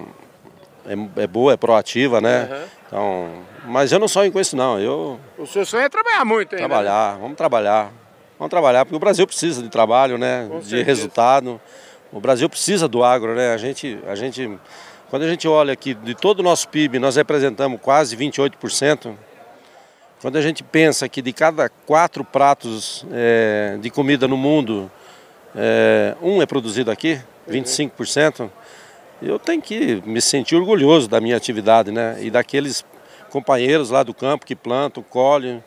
é, 0.85 1.23
é 1.23 1.27
boa, 1.27 1.51
é 1.51 1.57
proativa, 1.57 2.21
né? 2.21 2.47
Uhum. 2.49 2.67
Então, 2.87 3.29
mas 3.65 3.91
eu 3.91 3.99
não 3.99 4.07
sonho 4.07 4.31
com 4.31 4.39
isso, 4.39 4.55
não. 4.55 4.79
Eu, 4.79 5.19
o 5.37 5.45
seu 5.45 5.65
sonho 5.65 5.83
é 5.83 5.89
trabalhar 5.89 6.23
muito 6.23 6.55
ainda, 6.55 6.65
né? 6.65 6.69
Trabalhar, 6.69 7.13
né? 7.15 7.19
vamos 7.21 7.35
trabalhar. 7.35 7.91
Vamos 8.37 8.49
trabalhar, 8.49 8.85
porque 8.85 8.95
o 8.95 8.99
Brasil 8.99 9.27
precisa 9.27 9.61
de 9.61 9.67
trabalho, 9.67 10.17
né? 10.17 10.47
Com 10.49 10.59
de 10.59 10.69
certeza. 10.69 10.85
resultado. 10.85 11.59
O 12.09 12.21
Brasil 12.21 12.49
precisa 12.49 12.87
do 12.87 13.03
agro, 13.03 13.35
né? 13.35 13.53
A 13.53 13.57
gente, 13.57 13.99
a 14.07 14.15
gente, 14.15 14.57
quando 15.09 15.23
a 15.23 15.27
gente 15.27 15.45
olha 15.45 15.73
aqui, 15.73 15.93
de 15.93 16.15
todo 16.15 16.39
o 16.39 16.43
nosso 16.43 16.69
PIB, 16.69 16.99
nós 16.99 17.17
representamos 17.17 17.81
quase 17.81 18.15
28%. 18.15 19.13
Quando 20.21 20.37
a 20.37 20.41
gente 20.41 20.63
pensa 20.63 21.09
que 21.09 21.21
de 21.21 21.33
cada 21.33 21.67
quatro 21.85 22.23
pratos 22.23 23.05
é, 23.11 23.77
de 23.81 23.89
comida 23.89 24.25
no 24.25 24.37
mundo, 24.37 24.89
é, 25.55 26.15
um 26.21 26.41
é 26.41 26.45
produzido 26.45 26.91
aqui, 26.91 27.19
25%. 27.49 28.49
Eu 29.21 29.37
tenho 29.37 29.61
que 29.61 30.01
me 30.05 30.21
sentir 30.21 30.55
orgulhoso 30.55 31.07
da 31.07 31.19
minha 31.19 31.35
atividade, 31.35 31.91
né? 31.91 32.17
E 32.21 32.29
daqueles 32.29 32.85
companheiros 33.29 33.89
lá 33.89 34.03
do 34.03 34.13
campo 34.13 34.45
que 34.45 34.55
plantam, 34.55 35.03
colhem. 35.03 35.63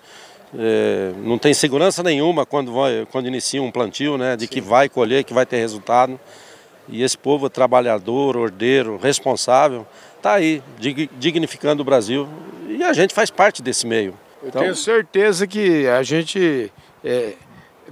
É, 0.59 1.13
não 1.19 1.39
tem 1.39 1.53
segurança 1.55 2.03
nenhuma 2.03 2.45
quando, 2.45 2.73
vai, 2.73 3.07
quando 3.11 3.27
inicia 3.27 3.63
um 3.63 3.71
plantio, 3.71 4.17
né? 4.17 4.37
De 4.37 4.47
Sim. 4.47 4.51
que 4.51 4.61
vai 4.61 4.89
colher, 4.89 5.25
que 5.25 5.35
vai 5.35 5.45
ter 5.45 5.59
resultado. 5.59 6.19
E 6.89 7.03
esse 7.03 7.17
povo 7.17 7.49
trabalhador, 7.49 8.37
ordeiro, 8.37 8.99
responsável, 9.01 9.87
está 10.17 10.35
aí, 10.35 10.63
dignificando 11.19 11.83
o 11.83 11.85
Brasil. 11.85 12.29
E 12.69 12.83
a 12.83 12.93
gente 12.93 13.15
faz 13.15 13.31
parte 13.31 13.63
desse 13.63 13.87
meio. 13.87 14.15
Eu 14.43 14.49
então... 14.49 14.63
tenho 14.63 14.75
certeza 14.75 15.47
que 15.47 15.87
a 15.87 16.03
gente 16.03 16.73
é, 17.05 17.35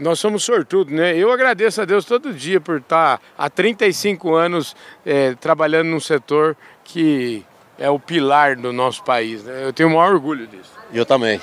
nós 0.01 0.19
somos 0.19 0.43
sortudos, 0.43 0.93
né? 0.93 1.15
Eu 1.15 1.31
agradeço 1.31 1.81
a 1.83 1.85
Deus 1.85 2.05
todo 2.05 2.33
dia 2.33 2.61
por 2.61 2.79
estar 2.79 3.21
há 3.37 3.51
35 3.51 4.35
anos 4.35 4.75
é, 5.05 5.35
trabalhando 5.35 5.89
num 5.89 6.01
setor 6.01 6.57
que 6.83 7.45
é 7.79 7.89
o 7.89 7.99
pilar 7.99 8.57
do 8.57 8.73
nosso 8.73 9.05
país. 9.05 9.45
Né? 9.45 9.65
Eu 9.65 9.73
tenho 9.73 9.91
o 9.91 9.93
maior 9.93 10.15
orgulho 10.15 10.47
disso. 10.47 10.73
Eu 10.93 11.05
também. 11.05 11.41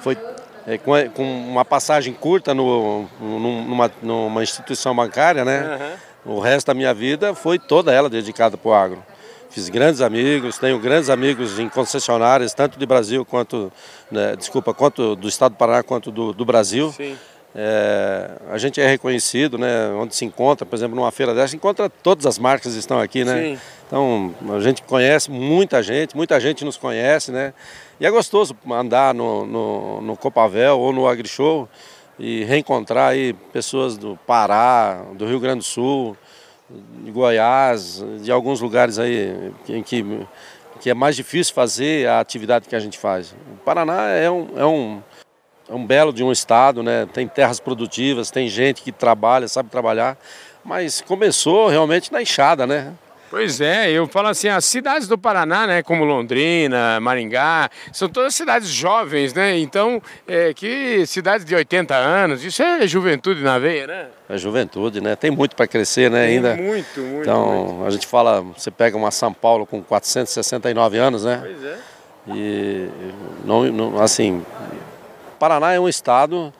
Foi 0.00 0.18
é, 0.66 0.76
com, 0.78 0.92
com, 1.14 1.22
uma 1.22 1.64
passagem 1.64 2.12
curta 2.12 2.52
no, 2.52 3.08
numa, 3.20 3.90
numa 4.02 4.42
instituição 4.42 4.94
bancária, 4.94 5.44
né? 5.44 5.96
Uhum. 6.24 6.36
O 6.36 6.40
resto 6.40 6.66
da 6.66 6.74
minha 6.74 6.92
vida 6.92 7.34
foi 7.34 7.58
toda 7.58 7.92
ela 7.92 8.10
dedicada 8.10 8.56
para 8.56 8.68
o 8.68 8.74
agro. 8.74 9.02
Fiz 9.48 9.68
grandes 9.68 10.00
amigos, 10.00 10.58
tenho 10.58 10.78
grandes 10.78 11.10
amigos 11.10 11.58
em 11.58 11.68
concessionárias, 11.68 12.54
tanto 12.54 12.78
de 12.78 12.86
Brasil 12.86 13.24
quanto, 13.24 13.72
né, 14.08 14.36
desculpa, 14.36 14.72
quanto 14.72 15.16
do 15.16 15.28
estado 15.28 15.52
do 15.52 15.56
Paraná 15.56 15.82
quanto 15.82 16.12
do, 16.12 16.32
do 16.32 16.44
Brasil. 16.44 16.92
Sim. 16.92 17.18
É, 17.54 18.30
a 18.50 18.58
gente 18.58 18.80
é 18.80 18.86
reconhecido, 18.86 19.58
né? 19.58 19.88
Onde 19.90 20.14
se 20.14 20.24
encontra, 20.24 20.64
por 20.64 20.76
exemplo, 20.76 20.94
numa 20.94 21.10
feira 21.10 21.34
dessa, 21.34 21.56
encontra 21.56 21.90
todas 21.90 22.24
as 22.24 22.38
marcas 22.38 22.72
que 22.72 22.78
estão 22.78 23.00
aqui, 23.00 23.24
né? 23.24 23.42
Sim. 23.42 23.58
Então 23.86 24.34
a 24.50 24.60
gente 24.60 24.82
conhece 24.82 25.30
muita 25.30 25.82
gente, 25.82 26.16
muita 26.16 26.38
gente 26.38 26.64
nos 26.64 26.76
conhece, 26.76 27.32
né? 27.32 27.52
E 27.98 28.06
é 28.06 28.10
gostoso 28.10 28.56
andar 28.70 29.12
no, 29.12 29.44
no, 29.44 30.00
no 30.00 30.16
Copavel 30.16 30.78
ou 30.78 30.92
no 30.92 31.08
AgriShow 31.08 31.68
e 32.18 32.44
reencontrar 32.44 33.10
aí 33.10 33.32
pessoas 33.52 33.98
do 33.98 34.16
Pará, 34.26 35.02
do 35.14 35.26
Rio 35.26 35.40
Grande 35.40 35.58
do 35.58 35.64
Sul, 35.64 36.16
de 37.02 37.10
Goiás, 37.10 38.04
de 38.22 38.30
alguns 38.30 38.60
lugares 38.60 38.98
aí 38.98 39.52
em 39.68 39.82
que, 39.82 40.04
que 40.80 40.90
é 40.90 40.94
mais 40.94 41.16
difícil 41.16 41.52
fazer 41.52 42.06
a 42.08 42.20
atividade 42.20 42.68
que 42.68 42.76
a 42.76 42.80
gente 42.80 42.96
faz. 42.96 43.32
O 43.32 43.56
Paraná 43.64 44.08
é 44.10 44.30
um, 44.30 44.48
é 44.56 44.64
um 44.64 45.02
é 45.70 45.74
um 45.74 45.86
belo 45.86 46.12
de 46.12 46.24
um 46.24 46.32
estado, 46.32 46.82
né? 46.82 47.06
Tem 47.12 47.28
terras 47.28 47.60
produtivas, 47.60 48.30
tem 48.30 48.48
gente 48.48 48.82
que 48.82 48.90
trabalha, 48.90 49.46
sabe 49.46 49.70
trabalhar, 49.70 50.18
mas 50.64 51.00
começou 51.00 51.68
realmente 51.68 52.12
na 52.12 52.20
enxada, 52.20 52.66
né? 52.66 52.92
Pois 53.30 53.60
é, 53.60 53.88
eu 53.92 54.08
falo 54.08 54.26
assim, 54.26 54.48
as 54.48 54.64
cidades 54.64 55.06
do 55.06 55.16
Paraná, 55.16 55.64
né, 55.64 55.84
como 55.84 56.02
Londrina, 56.02 56.98
Maringá, 56.98 57.70
são 57.92 58.08
todas 58.08 58.34
cidades 58.34 58.68
jovens, 58.68 59.32
né? 59.32 59.56
Então, 59.56 60.02
é, 60.26 60.52
que 60.52 61.06
cidades 61.06 61.46
de 61.46 61.54
80 61.54 61.94
anos, 61.94 62.44
isso 62.44 62.60
é 62.60 62.84
juventude 62.88 63.40
na 63.40 63.56
veia, 63.56 63.86
né? 63.86 64.06
É 64.28 64.36
juventude, 64.36 65.00
né? 65.00 65.14
Tem 65.14 65.30
muito 65.30 65.54
para 65.54 65.68
crescer, 65.68 66.10
né, 66.10 66.26
Tem 66.26 66.36
ainda. 66.38 66.56
Muito, 66.56 67.00
muito. 67.00 67.20
Então, 67.20 67.66
muito. 67.66 67.86
a 67.86 67.90
gente 67.90 68.06
fala, 68.08 68.42
você 68.42 68.68
pega 68.68 68.96
uma 68.96 69.12
São 69.12 69.32
Paulo 69.32 69.64
com 69.64 69.80
469 69.80 70.98
anos, 70.98 71.24
né? 71.24 71.40
Pois 71.40 71.64
é. 71.64 71.78
E 72.34 72.88
não, 73.44 73.64
não 73.66 74.02
assim, 74.02 74.44
Paraná 75.40 75.72
é 75.72 75.80
um 75.80 75.88
estado 75.88 76.52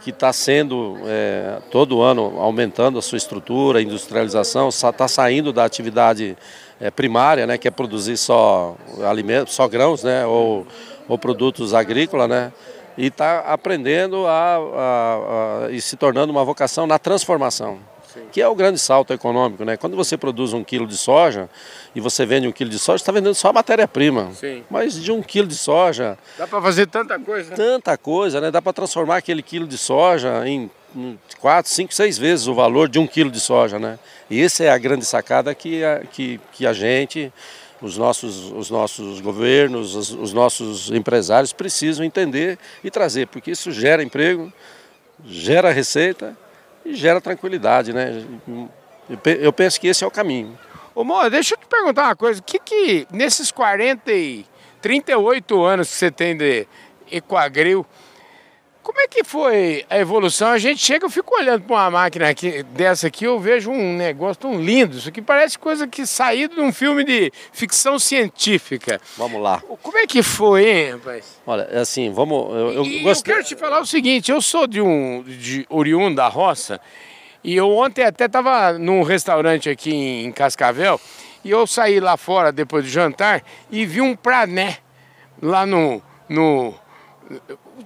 que 0.00 0.10
está 0.10 0.32
sendo 0.32 0.96
é, 1.06 1.58
todo 1.72 2.02
ano 2.02 2.38
aumentando 2.38 2.96
a 2.96 3.02
sua 3.02 3.18
estrutura, 3.18 3.82
industrialização, 3.82 4.68
está 4.68 5.08
saindo 5.08 5.52
da 5.52 5.64
atividade 5.64 6.36
é, 6.80 6.88
primária, 6.88 7.48
né, 7.48 7.58
que 7.58 7.66
é 7.66 7.70
produzir 7.72 8.16
só 8.16 8.76
alimentos, 9.10 9.54
só 9.54 9.66
grãos, 9.66 10.04
né, 10.04 10.24
ou, 10.24 10.64
ou 11.08 11.18
produtos 11.18 11.74
agrícolas, 11.74 12.28
né, 12.28 12.52
e 12.96 13.06
está 13.06 13.40
aprendendo 13.40 14.24
a, 14.28 14.54
a, 14.56 15.66
a, 15.66 15.70
e 15.72 15.80
se 15.80 15.96
tornando 15.96 16.30
uma 16.30 16.44
vocação 16.44 16.86
na 16.86 17.00
transformação. 17.00 17.80
Sim. 18.12 18.20
que 18.30 18.40
é 18.40 18.48
o 18.48 18.54
grande 18.54 18.78
salto 18.78 19.12
econômico. 19.12 19.64
Né? 19.64 19.76
Quando 19.76 19.96
você 19.96 20.16
produz 20.16 20.52
um 20.52 20.62
quilo 20.62 20.86
de 20.86 20.96
soja 20.96 21.48
e 21.94 22.00
você 22.00 22.26
vende 22.26 22.46
um 22.46 22.52
quilo 22.52 22.70
de 22.70 22.78
soja, 22.78 23.02
está 23.02 23.12
vendendo 23.12 23.34
só 23.34 23.48
a 23.48 23.52
matéria-prima. 23.52 24.30
Mas 24.70 24.94
de 25.00 25.10
um 25.10 25.22
quilo 25.22 25.46
de 25.46 25.54
soja... 25.54 26.18
Dá 26.36 26.46
para 26.46 26.60
fazer 26.60 26.86
tanta 26.86 27.18
coisa. 27.18 27.54
Tanta 27.54 27.96
coisa, 27.96 28.40
né? 28.40 28.50
Dá 28.50 28.60
para 28.60 28.72
transformar 28.72 29.16
aquele 29.16 29.42
quilo 29.42 29.66
de 29.66 29.78
soja 29.78 30.46
em 30.46 30.70
quatro, 31.40 31.70
cinco, 31.70 31.94
seis 31.94 32.18
vezes 32.18 32.46
o 32.46 32.54
valor 32.54 32.88
de 32.88 32.98
um 32.98 33.06
quilo 33.06 33.30
de 33.30 33.40
soja. 33.40 33.78
Né? 33.78 33.98
E 34.28 34.42
essa 34.42 34.64
é 34.64 34.68
a 34.68 34.78
grande 34.78 35.04
sacada 35.04 35.54
que 35.54 35.82
a, 35.82 36.00
que, 36.00 36.40
que 36.52 36.66
a 36.66 36.72
gente 36.72 37.32
os 37.80 37.98
nossos, 37.98 38.52
os 38.52 38.70
nossos 38.70 39.20
governos, 39.20 39.96
os, 39.96 40.10
os, 40.12 40.32
nossos 40.32 40.90
empresários 40.92 41.52
precisam 41.52 42.06
entender 42.06 42.56
e 42.84 42.90
trazer, 42.90 43.26
porque 43.26 43.50
isso 43.50 43.72
gera 43.72 44.04
emprego, 44.04 44.52
gera 45.24 45.72
receita 45.72 46.36
e 46.84 46.94
gera 46.94 47.20
tranquilidade, 47.20 47.92
né? 47.92 48.24
Eu 49.40 49.52
penso 49.52 49.80
que 49.80 49.88
esse 49.88 50.04
é 50.04 50.06
o 50.06 50.10
caminho. 50.10 50.58
Ô, 50.94 51.04
Mô, 51.04 51.28
deixa 51.30 51.54
eu 51.54 51.58
te 51.58 51.66
perguntar 51.66 52.04
uma 52.04 52.16
coisa, 52.16 52.42
que 52.42 52.58
que 52.58 53.06
nesses 53.10 53.50
40 53.50 54.12
e 54.12 54.44
38 54.80 55.62
anos 55.62 55.88
que 55.88 55.94
você 55.94 56.10
tem 56.10 56.36
de 56.36 56.66
Equagril, 57.10 57.86
como 58.82 59.00
é 59.00 59.06
que 59.06 59.22
foi 59.22 59.84
a 59.88 59.98
evolução? 59.98 60.48
A 60.48 60.58
gente 60.58 60.84
chega, 60.84 61.06
eu 61.06 61.10
fico 61.10 61.34
olhando 61.34 61.62
para 61.62 61.76
uma 61.76 61.90
máquina 61.90 62.28
aqui, 62.28 62.62
dessa 62.64 63.06
aqui, 63.06 63.24
eu 63.24 63.38
vejo 63.38 63.70
um 63.70 63.96
negócio 63.96 64.42
tão 64.42 64.60
lindo. 64.60 64.98
Isso 64.98 65.08
aqui 65.08 65.22
parece 65.22 65.58
coisa 65.58 65.86
que 65.86 66.04
saído 66.04 66.56
de 66.56 66.60
um 66.60 66.72
filme 66.72 67.04
de 67.04 67.32
ficção 67.52 67.98
científica. 67.98 69.00
Vamos 69.16 69.40
lá. 69.40 69.62
Como 69.82 69.98
é 69.98 70.06
que 70.06 70.22
foi, 70.22 70.68
hein, 70.68 70.92
rapaz? 70.92 71.40
Olha, 71.46 71.62
é 71.70 71.78
assim, 71.78 72.10
vamos. 72.10 72.54
Eu, 72.54 72.72
eu, 72.72 72.84
e 72.84 73.00
gost... 73.00 73.26
eu 73.26 73.34
quero 73.34 73.46
te 73.46 73.56
falar 73.56 73.80
o 73.80 73.86
seguinte: 73.86 74.30
eu 74.30 74.42
sou 74.42 74.66
de 74.66 74.80
um 74.80 75.22
de 75.22 75.64
oriundo 75.70 76.16
da 76.16 76.28
roça, 76.28 76.80
e 77.42 77.56
eu 77.56 77.70
ontem 77.70 78.04
até 78.04 78.26
estava 78.26 78.72
num 78.78 79.02
restaurante 79.02 79.70
aqui 79.70 79.94
em 79.94 80.32
Cascavel, 80.32 81.00
e 81.44 81.50
eu 81.50 81.66
saí 81.66 82.00
lá 82.00 82.16
fora 82.16 82.50
depois 82.50 82.84
do 82.84 82.90
jantar 82.90 83.42
e 83.70 83.86
vi 83.86 84.00
um 84.00 84.16
prané 84.16 84.78
lá 85.40 85.64
no. 85.64 86.02
no 86.28 86.74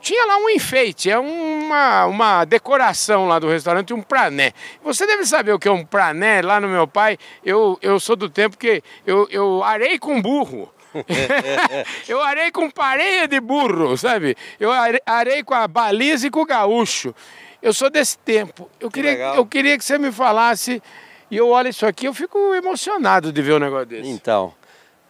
tinha 0.01 0.27
lá 0.27 0.37
um 0.39 0.51
enfeite, 0.51 1.11
é 1.11 1.19
uma, 1.19 2.07
uma 2.07 2.45
decoração 2.45 3.27
lá 3.27 3.39
do 3.39 3.49
restaurante, 3.49 3.95
um 3.95 4.03
prané. 4.03 4.53
Você 4.83 5.07
deve 5.07 5.25
saber 5.25 5.53
o 5.53 5.59
que 5.59 5.69
é 5.69 5.73
um 5.73 5.85
prané. 5.85 6.43
Lá 6.43 6.61
no 6.61 6.69
meu 6.69 6.87
pai, 6.87 7.19
eu, 7.45 7.79
eu 7.81 7.99
sou 8.01 8.17
do 8.17 8.29
tempo 8.29 8.57
que 8.57 8.83
eu, 9.07 9.29
eu 9.31 9.63
arei 9.63 9.99
com 9.99 10.21
burro. 10.21 10.73
eu 12.09 12.23
arei 12.23 12.51
com 12.51 12.71
pareia 12.71 13.29
de 13.29 13.39
burro, 13.41 13.97
sabe? 13.97 14.37
Eu 14.59 14.71
arei 15.05 15.43
com 15.43 15.55
a 15.55 15.69
baliza 15.69 16.27
e 16.27 16.31
com 16.31 16.41
o 16.41 16.47
gaúcho. 16.47 17.15
Eu 17.61 17.73
sou 17.73 17.91
desse 17.91 18.19
tempo. 18.19 18.71
Eu, 18.81 18.91
que 18.91 19.03
queria, 19.03 19.35
eu 19.35 19.47
queria 19.47 19.79
que 19.79 19.85
você 19.85 19.99
me 19.99 20.13
falasse, 20.13 20.83
e 21.31 21.37
eu 21.37 21.49
olho 21.49 21.69
isso 21.69 21.85
aqui, 21.85 22.07
eu 22.07 22.15
fico 22.15 22.55
emocionado 22.55 23.33
de 23.33 23.43
ver 23.43 23.55
um 23.55 23.59
negócio 23.59 23.87
desse. 23.87 24.09
Então, 24.09 24.55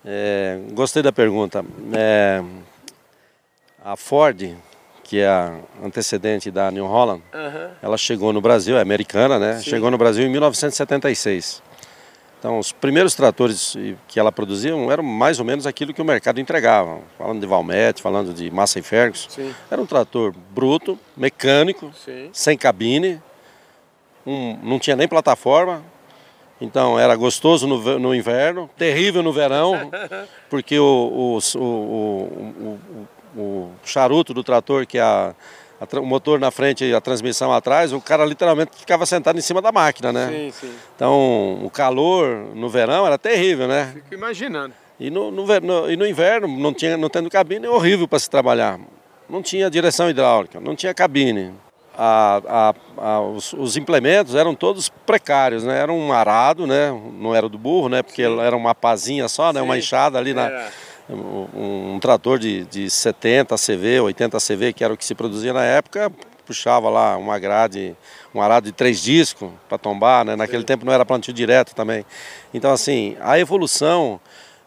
é, 0.04 0.58
gostei 0.72 1.02
da 1.02 1.12
pergunta. 1.12 1.64
É, 1.92 2.42
a 3.84 3.96
Ford 3.96 4.56
que 5.06 5.20
é 5.20 5.28
a 5.28 5.54
antecedente 5.84 6.50
da 6.50 6.68
New 6.68 6.84
Holland, 6.84 7.22
uhum. 7.32 7.68
ela 7.80 7.96
chegou 7.96 8.32
no 8.32 8.40
Brasil, 8.40 8.76
é 8.76 8.80
americana, 8.80 9.38
né? 9.38 9.58
Sim. 9.58 9.70
Chegou 9.70 9.88
no 9.88 9.96
Brasil 9.96 10.26
em 10.26 10.28
1976. 10.28 11.62
Então, 12.38 12.58
os 12.58 12.72
primeiros 12.72 13.14
tratores 13.14 13.76
que 14.08 14.18
ela 14.18 14.32
produzia 14.32 14.72
eram 14.90 15.04
mais 15.04 15.38
ou 15.38 15.44
menos 15.44 15.64
aquilo 15.64 15.94
que 15.94 16.02
o 16.02 16.04
mercado 16.04 16.40
entregava. 16.40 16.98
Falando 17.16 17.40
de 17.40 17.46
Valmet, 17.46 18.02
falando 18.02 18.34
de 18.34 18.50
Massey 18.50 18.82
Ferguson. 18.82 19.30
Sim. 19.30 19.54
Era 19.70 19.80
um 19.80 19.86
trator 19.86 20.34
bruto, 20.50 20.98
mecânico, 21.16 21.92
Sim. 22.04 22.28
sem 22.32 22.58
cabine, 22.58 23.22
um, 24.26 24.58
não 24.60 24.78
tinha 24.78 24.96
nem 24.96 25.06
plataforma. 25.06 25.82
Então, 26.60 26.98
era 26.98 27.14
gostoso 27.14 27.66
no, 27.66 27.98
no 27.98 28.14
inverno, 28.14 28.68
terrível 28.76 29.22
no 29.22 29.32
verão, 29.32 29.90
porque 30.50 30.78
o, 30.78 31.38
o, 31.54 31.58
o, 31.58 31.60
o 31.60 33.08
o 33.36 33.70
charuto 33.84 34.32
do 34.32 34.42
trator, 34.42 34.86
que 34.86 34.98
é 34.98 35.02
a, 35.02 35.34
a, 35.80 36.00
o 36.00 36.06
motor 36.06 36.40
na 36.40 36.50
frente 36.50 36.84
e 36.84 36.94
a 36.94 37.00
transmissão 37.00 37.52
atrás, 37.52 37.92
o 37.92 38.00
cara 38.00 38.24
literalmente 38.24 38.72
ficava 38.76 39.04
sentado 39.06 39.38
em 39.38 39.42
cima 39.42 39.60
da 39.60 39.70
máquina, 39.70 40.12
né? 40.12 40.28
Sim, 40.28 40.52
sim. 40.52 40.74
Então, 40.94 41.60
o 41.62 41.70
calor 41.70 42.46
no 42.54 42.68
verão 42.68 43.06
era 43.06 43.18
terrível, 43.18 43.68
né? 43.68 43.90
Fico 43.94 44.14
imaginando. 44.14 44.74
E 44.98 45.10
no, 45.10 45.30
no, 45.30 45.44
no, 45.46 45.90
e 45.90 45.96
no 45.96 46.06
inverno, 46.06 46.48
não, 46.48 46.72
tinha, 46.72 46.96
não 46.96 47.10
tendo 47.10 47.28
cabine, 47.28 47.66
é 47.66 47.70
horrível 47.70 48.08
para 48.08 48.18
se 48.18 48.30
trabalhar. 48.30 48.80
Não 49.28 49.42
tinha 49.42 49.68
direção 49.68 50.08
hidráulica, 50.08 50.58
não 50.58 50.74
tinha 50.74 50.94
cabine. 50.94 51.52
A, 51.98 52.42
a, 52.98 53.04
a, 53.08 53.20
os, 53.20 53.52
os, 53.54 53.76
implementos 53.76 54.34
eram 54.34 54.54
todos 54.54 54.88
precários, 54.88 55.64
né? 55.64 55.78
Era 55.78 55.92
um 55.92 56.12
arado, 56.12 56.66
né? 56.66 56.90
Não 57.14 57.34
era 57.34 57.48
do 57.48 57.56
burro, 57.56 57.88
né? 57.88 58.02
Porque 58.02 58.22
Sim. 58.22 58.38
era 58.38 58.54
uma 58.54 58.74
pazinha 58.74 59.28
só, 59.28 59.52
né? 59.52 59.62
Uma 59.62 59.78
enxada 59.78 60.18
ali 60.18 60.34
na, 60.34 60.68
um, 61.08 61.94
um 61.94 62.00
trator 62.00 62.38
de, 62.38 62.64
de 62.64 62.90
70 62.90 63.54
CV, 63.56 64.00
80 64.00 64.38
CV, 64.38 64.72
que 64.72 64.82
era 64.84 64.92
o 64.92 64.96
que 64.96 65.04
se 65.04 65.14
produzia 65.14 65.52
na 65.52 65.64
época, 65.64 66.10
puxava 66.44 66.88
lá 66.88 67.16
uma 67.16 67.38
grade, 67.38 67.96
um 68.34 68.40
arado 68.40 68.66
de 68.66 68.72
três 68.72 69.00
discos 69.00 69.50
para 69.68 69.78
tombar, 69.78 70.24
né? 70.24 70.36
naquele 70.36 70.60
Sim. 70.60 70.66
tempo 70.66 70.84
não 70.84 70.92
era 70.92 71.04
plantio 71.04 71.32
direto 71.32 71.74
também. 71.74 72.04
Então 72.54 72.72
assim, 72.72 73.16
a 73.20 73.38
evolução 73.38 74.20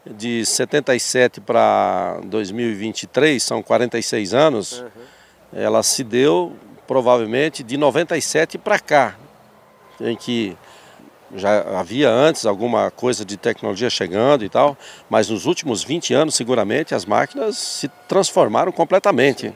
de 0.06 0.46
77 0.46 1.42
para 1.42 2.20
2023, 2.26 3.42
são 3.42 3.62
46 3.62 4.34
anos, 4.34 4.80
uhum. 4.80 4.88
ela 5.54 5.84
se 5.84 6.04
deu 6.04 6.56
provavelmente 6.88 7.62
de 7.64 7.78
97 7.78 8.58
para 8.58 8.80
cá, 8.80 9.16
em 10.02 10.16
que 10.16 10.58
já 11.36 11.80
havia 11.80 12.10
antes 12.10 12.46
alguma 12.46 12.92
coisa 12.92 13.24
de 13.24 13.38
tecnologia 13.38 13.90
chegando 13.90 14.44
e 14.44 14.50
tal, 14.50 14.78
mas 15.10 15.30
nos 15.30 15.46
últimos 15.46 15.84
20 15.84 16.14
anos, 16.14 16.36
seguramente, 16.36 16.96
as 16.96 17.06
máquinas 17.06 17.58
se 17.58 17.88
transformaram 18.08 18.72
completamente. 18.72 19.54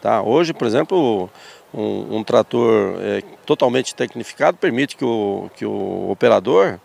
Tá? 0.00 0.22
Hoje, 0.22 0.52
por 0.52 0.66
exemplo, 0.66 1.30
um, 1.72 2.16
um 2.16 2.24
trator 2.24 2.96
é, 3.00 3.22
totalmente 3.44 3.94
tecnificado 3.94 4.56
permite 4.56 4.96
que 4.96 5.04
o, 5.04 5.50
que 5.56 5.66
o 5.66 6.10
operador 6.10 6.78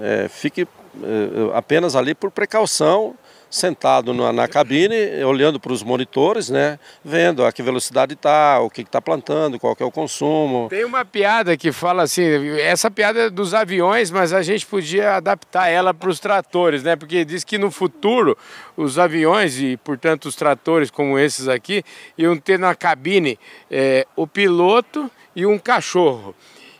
é, 0.00 0.28
fique 0.28 0.62
é, 0.62 1.56
apenas 1.56 1.96
ali 1.96 2.14
por 2.14 2.30
precaução 2.30 3.14
sentado 3.50 4.12
na, 4.12 4.32
na 4.32 4.48
cabine, 4.48 5.22
olhando 5.24 5.58
para 5.58 5.72
os 5.72 5.82
monitores, 5.82 6.50
né, 6.50 6.78
vendo 7.04 7.44
a 7.44 7.52
que 7.52 7.62
velocidade 7.62 8.14
está, 8.14 8.60
o 8.60 8.68
que 8.68 8.82
está 8.82 9.00
plantando, 9.00 9.58
qual 9.58 9.76
é 9.78 9.84
o 9.84 9.90
consumo. 9.90 10.68
Tem 10.68 10.84
uma 10.84 11.04
piada 11.04 11.56
que 11.56 11.72
fala 11.72 12.02
assim, 12.02 12.22
essa 12.58 12.90
piada 12.90 13.20
é 13.20 13.30
dos 13.30 13.54
aviões, 13.54 14.10
mas 14.10 14.32
a 14.32 14.42
gente 14.42 14.66
podia 14.66 15.16
adaptar 15.16 15.68
ela 15.68 15.94
para 15.94 16.10
os 16.10 16.20
tratores, 16.20 16.82
né, 16.82 16.96
porque 16.96 17.24
diz 17.24 17.44
que 17.44 17.58
no 17.58 17.70
futuro 17.70 18.36
os 18.76 18.98
aviões 18.98 19.58
e, 19.58 19.76
portanto, 19.76 20.26
os 20.26 20.36
tratores 20.36 20.90
como 20.90 21.18
esses 21.18 21.48
aqui, 21.48 21.82
iam 22.16 22.36
ter 22.36 22.58
na 22.58 22.74
cabine 22.74 23.38
é, 23.70 24.06
o 24.14 24.26
piloto 24.26 25.10
e 25.34 25.46
um 25.46 25.58
cachorro. 25.58 26.34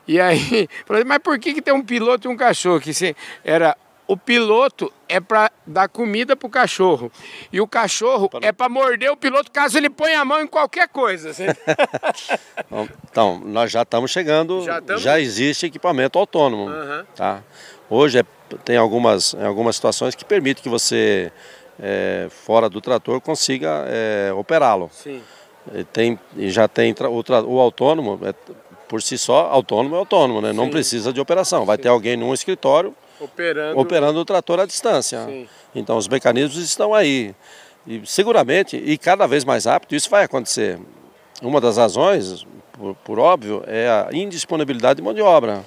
E 0.07 0.21
aí, 0.21 0.69
mas 1.07 1.19
por 1.19 1.39
que, 1.39 1.55
que 1.55 1.63
tem 1.63 1.75
um 1.75 1.85
piloto 1.85 2.29
e 2.29 2.33
um 2.33 2.37
cachorro? 2.37 2.81
Que 2.81 2.95
se, 2.95 3.15
era 3.45 3.77
o 4.09 4.17
piloto 4.17 4.91
é 5.07 5.21
para 5.21 5.53
dar 5.67 5.87
comida 5.87 6.35
para 6.35 6.47
o 6.47 6.51
cachorro. 6.51 7.13
E 7.53 7.61
o 7.61 7.69
cachorro 7.69 8.31
para... 8.31 8.47
é 8.47 8.51
para 8.51 8.67
morder 8.67 9.13
o 9.13 9.17
piloto 9.17 9.51
caso 9.53 9.77
ele 9.77 9.91
ponha 9.91 10.19
a 10.19 10.25
mão 10.25 10.41
em 10.41 10.47
qualquer 10.47 10.89
coisa. 10.89 11.31
Assim. 11.31 11.45
então, 13.11 13.39
nós 13.45 13.71
já 13.71 13.83
estamos 13.83 14.11
chegando, 14.11 14.63
já, 14.63 14.83
já, 14.97 15.21
existe 15.21 15.67
equipamento 15.67 16.19
autônomo. 16.19 16.71
Uhum. 16.71 17.05
Tá? 17.15 17.43
Hoje 17.91 18.21
é, 18.21 18.25
tem 18.65 18.79
algumas, 18.79 19.35
algumas 19.35 19.77
situações 19.77 20.15
que 20.15 20.25
permitem 20.25 20.63
que 20.63 20.71
você, 20.71 21.31
é, 21.79 22.29
fora 22.31 22.71
do 22.71 22.81
trator, 22.81 23.21
consiga 23.21 23.85
é, 23.89 24.33
operá-lo. 24.33 24.91
Sim. 24.91 25.23
E 25.75 25.85
tem, 25.85 26.19
já 26.47 26.67
tem 26.67 26.95
o, 26.99 27.47
o 27.47 27.61
autônomo, 27.61 28.19
é, 28.23 28.33
por 28.89 29.03
si 29.03 29.19
só, 29.19 29.49
autônomo 29.51 29.97
é 29.97 29.99
autônomo, 29.99 30.41
né? 30.41 30.51
não 30.51 30.71
precisa 30.71 31.13
de 31.13 31.21
operação. 31.21 31.67
Vai 31.67 31.77
Sim. 31.77 31.83
ter 31.83 31.89
alguém 31.91 32.17
num 32.17 32.33
escritório 32.33 32.97
operando, 33.21 33.79
operando 33.79 34.21
o 34.21 34.25
trator 34.25 34.61
à 34.61 34.67
distância. 34.67 35.25
Sim. 35.25 35.49
Então 35.75 35.97
os 35.97 36.09
mecanismos 36.09 36.63
estão 36.63 36.95
aí. 36.95 37.35
E 37.87 38.03
seguramente, 38.05 38.77
e 38.77 38.99
cada 38.99 39.27
vez 39.27 39.45
mais 39.45 39.65
rápido, 39.65 39.95
isso 39.95 40.11
vai 40.11 40.25
acontecer. 40.25 40.79
Uma 41.41 41.61
das 41.61 41.77
razões, 41.77 42.47
por, 42.73 42.95
por 42.97 43.19
óbvio, 43.19 43.63
é 43.67 43.89
a 43.89 44.09
indisponibilidade 44.13 44.99
de 44.99 45.03
mão 45.03 45.15
de 45.15 45.23
obra. 45.23 45.65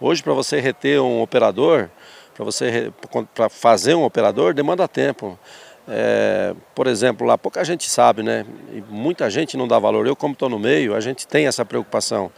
Hoje, 0.00 0.22
para 0.22 0.32
você 0.32 0.60
reter 0.60 1.00
um 1.00 1.20
operador, 1.20 1.88
para 2.34 2.44
você 2.44 2.92
para 3.34 3.48
fazer 3.48 3.94
um 3.94 4.04
operador, 4.04 4.54
demanda 4.54 4.86
tempo. 4.86 5.38
É, 5.86 6.54
por 6.74 6.86
exemplo, 6.86 7.26
lá 7.26 7.36
pouca 7.36 7.64
gente 7.64 7.90
sabe, 7.90 8.22
né? 8.22 8.46
E 8.72 8.80
muita 8.88 9.28
gente 9.28 9.56
não 9.56 9.68
dá 9.68 9.78
valor. 9.78 10.06
Eu, 10.06 10.16
como 10.16 10.32
estou 10.32 10.48
no 10.48 10.58
meio, 10.58 10.94
a 10.94 11.00
gente 11.00 11.26
tem 11.26 11.46
essa 11.46 11.64
preocupação. 11.64 12.30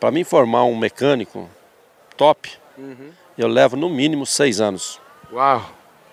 Para 0.00 0.10
mim 0.10 0.24
formar 0.24 0.64
um 0.64 0.76
mecânico 0.76 1.48
top, 2.16 2.50
uhum 2.76 3.10
eu 3.38 3.48
levo 3.48 3.76
no 3.76 3.88
mínimo 3.88 4.26
seis 4.26 4.60
anos. 4.60 5.00
Uau! 5.32 5.64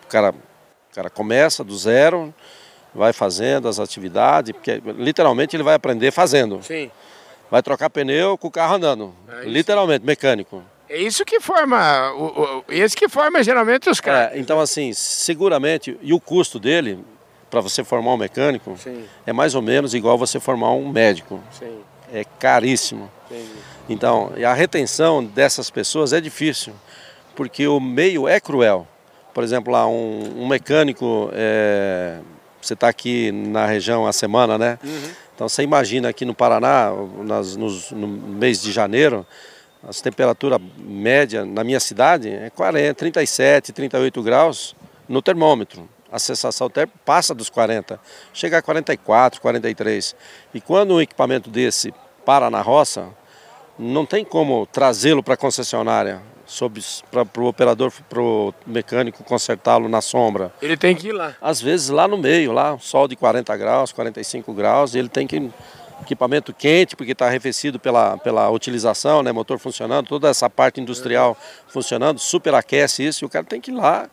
O 0.04 0.08
cara, 0.08 0.30
o 0.32 0.96
cara 0.96 1.10
começa 1.10 1.64
do 1.64 1.76
zero, 1.76 2.34
vai 2.94 3.12
fazendo 3.12 3.68
as 3.68 3.80
atividades, 3.80 4.52
porque 4.52 4.82
literalmente 4.98 5.56
ele 5.56 5.64
vai 5.64 5.74
aprender 5.74 6.12
fazendo. 6.12 6.62
Sim. 6.64 6.92
Vai 7.50 7.62
trocar 7.62 7.90
pneu 7.90 8.38
com 8.38 8.48
o 8.48 8.52
carro 8.52 8.76
andando. 8.76 9.14
É 9.42 9.46
literalmente, 9.46 10.06
mecânico. 10.06 10.64
É 10.88 10.98
isso 10.98 11.26
que 11.26 11.40
forma, 11.40 12.12
o, 12.14 12.26
o, 12.26 12.66
esse 12.70 12.96
que 12.96 13.10
forma 13.10 13.44
geralmente 13.44 13.90
os 13.90 14.00
caras. 14.00 14.34
É, 14.34 14.40
então 14.40 14.60
assim, 14.60 14.94
seguramente, 14.94 15.98
e 16.02 16.14
o 16.14 16.20
custo 16.20 16.60
dele, 16.60 17.04
para 17.50 17.60
você 17.60 17.84
formar 17.84 18.14
um 18.14 18.18
mecânico, 18.18 18.78
Sim. 18.78 19.06
é 19.26 19.34
mais 19.34 19.56
ou 19.56 19.62
menos 19.62 19.96
igual 19.96 20.18
você 20.18 20.40
formar 20.40 20.72
um 20.74 20.90
médico. 20.90 21.42
Sim. 21.52 21.80
É 22.14 22.24
caríssimo. 22.24 23.10
Entendi. 23.26 23.50
Então, 23.90 24.32
a 24.46 24.54
retenção 24.54 25.24
dessas 25.24 25.70
pessoas 25.70 26.14
é 26.14 26.22
difícil, 26.22 26.74
porque 27.36 27.68
o 27.68 27.80
meio 27.80 28.28
é 28.28 28.40
cruel. 28.40 28.88
Por 29.34 29.44
exemplo, 29.44 29.72
lá 29.72 29.88
um, 29.88 30.44
um 30.44 30.48
mecânico, 30.48 31.30
é, 31.34 32.20
você 32.62 32.74
está 32.74 32.88
aqui 32.88 33.32
na 33.32 33.66
região 33.66 34.08
a 34.08 34.14
semana, 34.14 34.58
né? 34.58 34.80
Uhum. 34.84 35.10
Então 35.36 35.50
você 35.50 35.62
imagina 35.62 36.08
aqui 36.08 36.24
no 36.24 36.34
Paraná, 36.34 36.92
nas, 37.24 37.58
nos, 37.58 37.92
no 37.92 38.08
mês 38.08 38.62
de 38.62 38.72
janeiro, 38.72 39.26
as 39.88 40.00
temperaturas 40.00 40.60
média 40.78 41.46
na 41.46 41.64
minha 41.64 41.80
cidade 41.80 42.30
é 42.30 42.50
40, 42.50 42.96
37, 42.96 43.74
38 43.74 44.24
graus 44.24 44.76
no 45.08 45.22
termômetro. 45.22 45.88
A 46.10 46.18
sensação 46.18 46.70
térmica 46.70 46.98
passa 47.04 47.36
dos 47.36 47.50
40, 47.50 48.00
chega 48.34 48.60
a 48.60 48.62
44, 48.62 49.42
43. 49.42 50.16
E 50.54 50.62
quando 50.62 50.94
um 50.94 51.02
equipamento 51.02 51.50
desse 51.50 51.94
para 52.26 52.50
na 52.50 52.62
roça, 52.62 53.10
não 53.78 54.06
tem 54.06 54.24
como 54.24 54.66
trazê-lo 54.66 55.22
para 55.22 55.34
a 55.34 55.38
concessionária 55.38 56.22
para 57.12 57.42
o 57.42 57.48
operador, 57.48 57.92
para 58.10 58.22
o 58.22 58.54
mecânico 58.66 59.24
consertá-lo 59.24 59.90
na 59.90 60.02
sombra. 60.02 60.54
Ele 60.62 60.78
tem 60.78 60.96
que 60.96 61.10
ir 61.10 61.12
lá. 61.12 61.36
Às 61.42 61.62
vezes 61.62 61.90
lá 61.90 62.08
no 62.08 62.18
meio, 62.18 62.52
lá, 62.52 62.78
sol 62.80 63.08
de 63.08 63.16
40 63.16 63.56
graus, 63.58 63.92
45 63.92 64.54
graus, 64.54 64.96
ele 64.96 65.10
tem 65.10 65.26
que 65.26 65.52
equipamento 66.02 66.54
quente, 66.54 66.96
porque 66.96 67.14
está 67.14 67.26
arrefecido 67.26 67.80
pela, 67.80 68.18
pela 68.18 68.50
utilização, 68.50 69.24
né, 69.24 69.32
motor 69.32 69.58
funcionando, 69.58 70.08
toda 70.08 70.30
essa 70.30 70.50
parte 70.50 70.80
industrial 70.80 71.38
funcionando, 71.68 72.20
superaquece 72.20 73.04
isso, 73.04 73.24
e 73.24 73.26
o 73.26 73.30
cara 73.30 73.46
tem 73.46 73.62
que 73.62 73.72
ir 73.72 73.76
lá 73.76 74.10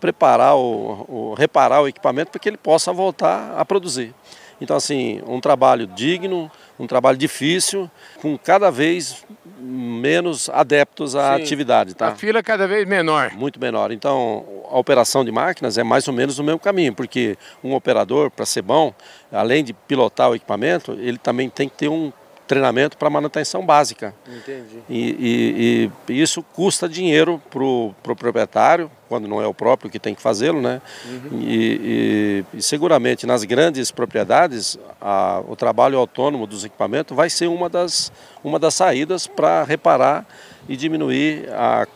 preparar, 0.00 0.56
o, 0.56 1.06
o 1.08 1.34
reparar 1.34 1.82
o 1.82 1.88
equipamento 1.88 2.30
para 2.30 2.40
que 2.40 2.48
ele 2.48 2.56
possa 2.56 2.92
voltar 2.92 3.54
a 3.56 3.64
produzir. 3.64 4.14
Então, 4.60 4.76
assim, 4.76 5.20
um 5.26 5.40
trabalho 5.40 5.86
digno, 5.86 6.50
um 6.78 6.86
trabalho 6.86 7.18
difícil, 7.18 7.90
com 8.20 8.36
cada 8.38 8.70
vez 8.70 9.24
menos 9.58 10.48
adeptos 10.48 11.14
à 11.14 11.36
Sim, 11.36 11.42
atividade. 11.42 11.94
Tá? 11.94 12.08
A 12.08 12.14
fila 12.14 12.42
cada 12.42 12.66
vez 12.66 12.86
menor. 12.86 13.32
Muito 13.32 13.60
menor. 13.60 13.90
Então, 13.92 14.44
a 14.70 14.78
operação 14.78 15.24
de 15.24 15.32
máquinas 15.32 15.76
é 15.78 15.84
mais 15.84 16.06
ou 16.08 16.14
menos 16.14 16.38
o 16.38 16.44
mesmo 16.44 16.58
caminho, 16.58 16.94
porque 16.94 17.36
um 17.62 17.74
operador, 17.74 18.30
para 18.30 18.46
ser 18.46 18.62
bom, 18.62 18.94
além 19.32 19.62
de 19.62 19.72
pilotar 19.72 20.30
o 20.30 20.34
equipamento, 20.34 20.92
ele 20.92 21.18
também 21.18 21.48
tem 21.48 21.68
que 21.68 21.76
ter 21.76 21.88
um 21.88 22.12
treinamento 22.46 22.96
para 22.96 23.10
manutenção 23.10 23.64
básica. 23.64 24.14
Entendi. 24.26 24.82
E, 24.88 25.90
e, 26.08 26.12
e, 26.12 26.22
isso 26.22 26.42
custa 26.42 26.88
dinheiro 26.88 27.40
para 27.50 27.62
o 27.62 27.94
pro 28.02 28.14
proprietário, 28.14 28.90
quando 29.08 29.26
não 29.28 29.40
é 29.40 29.46
o 29.46 29.54
próprio 29.54 29.90
que 29.90 29.98
tem 29.98 30.14
que 30.14 30.22
fazê-lo, 30.22 30.60
né? 30.60 30.80
Uhum. 31.04 31.40
E, 31.40 32.44
e, 32.54 32.62
seguramente 32.62 33.26
nas 33.26 33.44
grandes 33.44 33.90
propriedades, 33.90 34.78
a, 35.00 35.42
o 35.46 35.56
trabalho 35.56 35.98
autônomo 35.98 36.46
dos 36.46 36.64
equipamentos 36.64 37.16
vai 37.16 37.28
ser 37.28 37.48
uma 37.48 37.68
das, 37.68 38.12
uma 38.42 38.58
das 38.58 38.74
saídas 38.74 39.26
para 39.26 39.64
reparar 39.64 40.26
e 40.68 40.76
diminuir 40.76 41.48
a, 41.52 41.86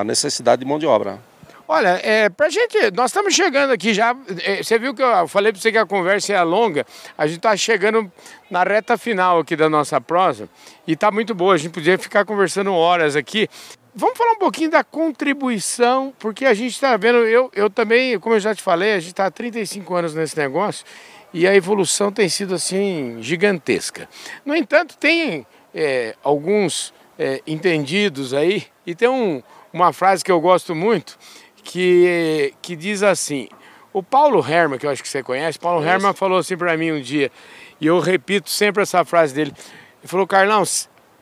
a 0.00 0.04
necessidade 0.04 0.60
de 0.60 0.66
mão 0.66 0.78
de 0.78 0.86
obra. 0.86 1.18
Olha, 1.66 1.98
é, 2.02 2.28
pra 2.28 2.50
gente, 2.50 2.90
nós 2.94 3.10
estamos 3.10 3.34
chegando 3.34 3.72
aqui 3.72 3.94
já. 3.94 4.14
É, 4.44 4.62
você 4.62 4.78
viu 4.78 4.94
que 4.94 5.02
eu 5.02 5.26
falei 5.26 5.50
para 5.50 5.60
você 5.60 5.72
que 5.72 5.78
a 5.78 5.86
conversa 5.86 6.34
é 6.34 6.42
longa. 6.42 6.84
A 7.16 7.26
gente 7.26 7.38
está 7.38 7.56
chegando 7.56 8.12
na 8.50 8.62
reta 8.62 8.98
final 8.98 9.38
aqui 9.38 9.56
da 9.56 9.68
nossa 9.68 9.98
prosa 9.98 10.48
e 10.86 10.92
está 10.92 11.10
muito 11.10 11.34
boa. 11.34 11.54
A 11.54 11.56
gente 11.56 11.72
podia 11.72 11.96
ficar 11.96 12.26
conversando 12.26 12.72
horas 12.74 13.16
aqui. 13.16 13.48
Vamos 13.94 14.18
falar 14.18 14.32
um 14.32 14.38
pouquinho 14.38 14.70
da 14.70 14.84
contribuição, 14.84 16.12
porque 16.18 16.44
a 16.44 16.52
gente 16.52 16.72
está 16.72 16.96
vendo, 16.96 17.18
eu, 17.18 17.50
eu 17.54 17.70
também, 17.70 18.18
como 18.18 18.34
eu 18.34 18.40
já 18.40 18.54
te 18.54 18.60
falei, 18.60 18.92
a 18.92 18.98
gente 18.98 19.12
está 19.12 19.26
há 19.26 19.30
35 19.30 19.94
anos 19.94 20.14
nesse 20.14 20.36
negócio 20.36 20.84
e 21.32 21.46
a 21.46 21.54
evolução 21.54 22.12
tem 22.12 22.28
sido 22.28 22.54
assim 22.54 23.18
gigantesca. 23.22 24.08
No 24.44 24.54
entanto, 24.54 24.98
tem 24.98 25.46
é, 25.72 26.14
alguns 26.22 26.92
é, 27.18 27.40
entendidos 27.46 28.34
aí 28.34 28.66
e 28.84 28.94
tem 28.94 29.08
um, 29.08 29.40
uma 29.72 29.92
frase 29.92 30.24
que 30.24 30.30
eu 30.30 30.40
gosto 30.40 30.74
muito 30.74 31.16
que, 31.64 32.54
que 32.62 32.76
diz 32.76 33.02
assim: 33.02 33.48
o 33.92 34.02
Paulo 34.02 34.44
Herman, 34.46 34.78
que 34.78 34.86
eu 34.86 34.90
acho 34.90 35.02
que 35.02 35.08
você 35.08 35.22
conhece, 35.22 35.58
Paulo 35.58 35.84
é 35.84 35.88
Herman 35.88 36.12
falou 36.12 36.38
assim 36.38 36.56
para 36.56 36.76
mim 36.76 36.92
um 36.92 37.00
dia, 37.00 37.32
e 37.80 37.86
eu 37.86 37.98
repito 37.98 38.50
sempre 38.50 38.82
essa 38.82 39.04
frase 39.04 39.34
dele. 39.34 39.52
Ele 40.00 40.08
falou: 40.08 40.26
Carlão, 40.26 40.62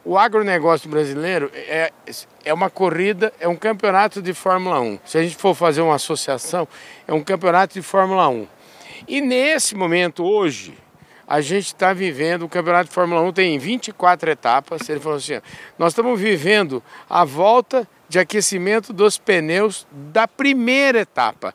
o 0.04 0.18
agronegócio 0.18 0.90
brasileiro 0.90 1.50
é, 1.54 1.92
é 2.44 2.52
uma 2.52 2.68
corrida, 2.68 3.32
é 3.38 3.46
um 3.46 3.56
campeonato 3.56 4.20
de 4.20 4.34
Fórmula 4.34 4.80
1. 4.80 4.98
Se 5.04 5.16
a 5.16 5.22
gente 5.22 5.36
for 5.36 5.54
fazer 5.54 5.80
uma 5.80 5.94
associação, 5.94 6.66
é 7.06 7.12
um 7.12 7.22
campeonato 7.22 7.74
de 7.74 7.82
Fórmula 7.82 8.28
1. 8.28 8.46
E 9.06 9.20
nesse 9.20 9.74
momento, 9.74 10.24
hoje, 10.24 10.74
a 11.26 11.40
gente 11.40 11.66
está 11.66 11.92
vivendo, 11.92 12.42
o 12.42 12.48
campeonato 12.48 12.88
de 12.88 12.94
Fórmula 12.94 13.20
1 13.22 13.32
tem 13.32 13.58
24 13.58 14.30
etapas. 14.30 14.88
Ele 14.88 15.00
falou 15.00 15.18
assim: 15.18 15.40
nós 15.78 15.92
estamos 15.92 16.20
vivendo 16.20 16.82
a 17.08 17.24
volta 17.24 17.88
de 18.12 18.18
aquecimento 18.18 18.92
dos 18.92 19.16
pneus 19.16 19.86
da 19.90 20.28
primeira 20.28 21.00
etapa. 21.00 21.54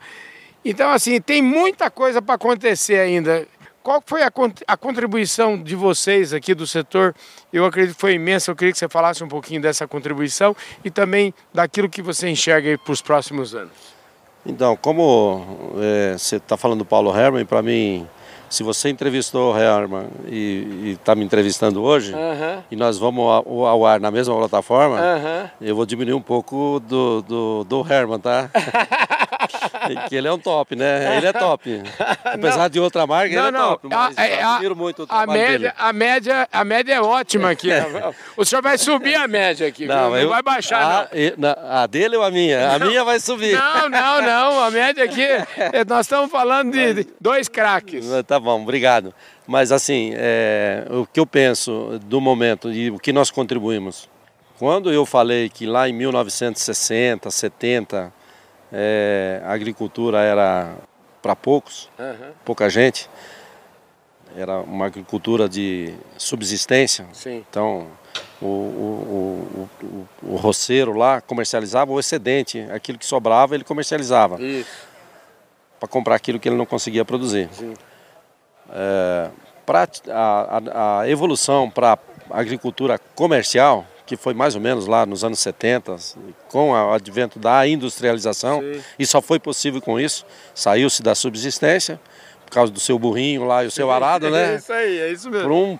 Então, 0.65 0.89
assim, 0.89 1.22
tem 1.22 1.39
muita 1.39 1.91
coisa 1.91 2.20
para 2.20 2.34
acontecer 2.34 3.00
ainda. 3.00 3.48
Qual 3.84 4.02
foi 4.04 4.24
a, 4.24 4.32
a, 4.67 4.76
contribuição 4.76 5.62
de 5.62 5.76
vocês 5.76 6.34
aqui 6.34 6.56
do 6.56 6.65
setor? 6.65 7.13
Eu 7.54 7.63
acredito 7.63 7.93
que 7.93 8.02
foi 8.02 8.13
imensa. 8.15 8.50
Eu 8.50 8.56
queria 8.56 8.74
que 8.74 8.80
você 8.80 8.89
falasse 8.89 9.24
um 9.24 9.28
pouquinho 9.28 9.62
dessa 9.62 9.88
contribuição 9.88 10.56
e 10.84 10.89
também 10.89 11.32
daquilo 11.54 11.88
que 11.88 12.02
você 12.02 12.28
enxerga 12.28 12.76
para 12.76 12.91
os 12.91 13.04
próximos 13.04 13.54
anos. 13.54 13.96
Então, 14.43 14.76
como 14.76 15.76
é, 15.80 16.17
você 16.17 16.38
está 16.38 16.58
falando 16.58 16.80
do 16.80 16.86
Paulo 16.86 17.15
Herman, 17.15 17.46
para 17.46 17.62
mim 17.62 18.08
se 18.50 18.64
você 18.64 18.90
entrevistou 18.90 19.54
o 19.54 19.58
Herman 19.58 20.08
e 20.28 20.96
está 21.00 21.16
me 21.16 21.24
entrevistando 21.24 21.84
hoje, 21.84 22.14
e 22.72 22.76
nós 22.76 22.98
vamos 22.98 23.24
ao, 23.24 23.66
ao, 23.66 23.86
ar 23.86 24.00
na 24.00 24.12
mesma 24.12 24.36
plataforma, 24.36 24.98
eu 25.62 25.76
vou 25.76 25.86
diminuir 25.86 26.14
um 26.14 26.22
pouco 26.22 26.80
do, 26.88 27.22
do, 27.22 27.64
do 27.64 27.94
Herman, 27.94 28.20
tá? 28.20 28.50
que 29.95 30.15
ele 30.15 30.28
é 30.28 30.34
um 30.34 30.39
top, 30.39 30.76
né? 30.76 31.17
Ele 31.17 31.28
é 31.28 31.34
top. 31.34 31.84
Apesar 32.23 32.63
não, 32.63 32.69
de 32.69 32.80
outra 32.80 33.08
marca, 33.08 33.36
não, 33.36 33.47
ele 33.47 33.58
é 33.58 33.60
não. 33.60 33.69
top. 33.69 33.88
Mas 33.88 34.17
a, 34.17 34.28
eu 34.28 34.47
admiro 34.50 34.76
muito 34.76 35.04
o 35.04 35.08
a 35.10 35.28
média, 35.28 35.60
dele. 35.60 35.73
A 35.78 35.93
média, 35.93 36.50
a 36.52 36.65
média 36.65 36.93
é 36.93 37.02
ótima 37.02 37.52
aqui. 37.52 37.69
o 38.36 38.45
senhor 38.45 38.62
vai 38.62 38.78
subir 38.78 39.15
a 39.15 39.28
média 39.28 39.67
aqui, 39.67 39.86
não, 39.86 40.10
não 40.10 40.17
eu, 40.17 40.30
vai 40.30 40.41
baixar, 40.41 40.82
a, 40.82 41.10
não. 41.38 41.56
A 41.69 41.88
dele 41.88 42.17
ou 42.17 42.23
a 42.23 42.32
minha? 42.32 42.71
A 42.71 42.80
minha 42.80 43.04
vai 43.04 43.19
subir. 43.19 43.56
Não, 43.56 43.89
não, 43.89 44.21
não. 44.21 44.63
A 44.63 44.71
média 44.71 45.04
aqui, 45.04 45.28
nós 45.88 46.06
estamos 46.06 46.32
falando 46.32 46.71
de 46.71 47.08
dois 47.19 47.47
craques. 47.47 48.06
Tá 48.26 48.39
bom, 48.39 48.62
obrigado. 48.62 49.13
Mas 49.47 49.71
assim, 49.71 50.12
é, 50.15 50.86
o 50.89 51.06
que 51.06 51.19
eu 51.19 51.26
penso 51.26 52.00
do 52.04 52.19
momento 52.19 52.71
e 52.71 52.91
o 52.91 53.00
que 53.00 53.13
nós 53.13 53.32
contribuímos. 53.32 54.10
Quando 54.60 54.91
eu 54.91 55.06
falei 55.06 55.50
que 55.50 55.65
lá 55.65 55.88
em 55.88 55.93
1960, 55.93 57.30
70, 57.30 58.12
é, 58.72 59.42
a 59.44 59.52
agricultura 59.54 60.20
era 60.22 60.76
para 61.22 61.36
poucos, 61.36 61.90
uhum. 61.98 62.32
pouca 62.46 62.70
gente. 62.70 63.10
Era 64.36 64.60
uma 64.60 64.86
agricultura 64.86 65.48
de 65.48 65.94
subsistência. 66.18 67.08
Sim. 67.14 67.44
Então, 67.50 67.88
o, 68.42 68.46
o, 68.46 69.70
o, 69.82 70.08
o, 70.24 70.36
roceiro 70.36 70.94
lá 70.94 71.22
comercializava 71.22 71.92
o 71.92 72.00
excedente, 72.00 72.60
aquilo 72.72 73.00
que 73.00 73.06
sobrava 73.06 73.56
ele 73.56 73.64
comercializava. 73.64 74.38
Para 75.80 75.88
comprar 75.88 76.16
aquilo 76.16 76.40
que 76.40 76.50
ele 76.50 76.56
não 76.56 76.66
conseguia 76.66 77.06
produzir. 77.06 77.50
É, 78.70 79.30
pra, 79.66 79.88
a, 80.10 80.62
a, 80.72 81.02
a 81.02 81.10
evolução 81.10 81.70
para 81.70 81.98
a 82.30 82.40
agricultura 82.40 83.00
comercial, 83.16 83.86
que 84.08 84.15
foi 84.15 84.34
mais 84.34 84.56
ou 84.56 84.62
menos 84.62 84.88
lá 84.88 85.06
nos 85.06 85.24
anos 85.24 85.38
70, 85.39 85.98
com 86.48 86.72
o 86.72 86.93
advento 86.93 87.38
da 87.38 87.67
industrialização, 87.67 88.62
Sim. 88.62 88.82
e 88.98 89.06
só 89.06 89.22
foi 89.22 89.38
possível 89.38 89.82
com 89.82 90.00
isso. 90.00 90.26
Saiu-se 90.56 91.04
da 91.04 91.13
subsistência, 91.13 92.00
por 92.46 92.52
causa 92.52 92.72
do 92.72 92.80
seu 92.80 92.98
burrinho 92.98 93.43
lá 93.43 93.65
e 93.65 93.67
o 93.67 93.72
seu 93.72 93.91
arado, 93.91 94.30
né? 94.30 94.54
É 94.56 94.56
isso 94.56 94.74
aí, 94.74 95.00
é 95.00 95.12
isso 95.12 95.30
mesmo. 95.30 95.50
Por 95.50 95.52
um 95.52 95.78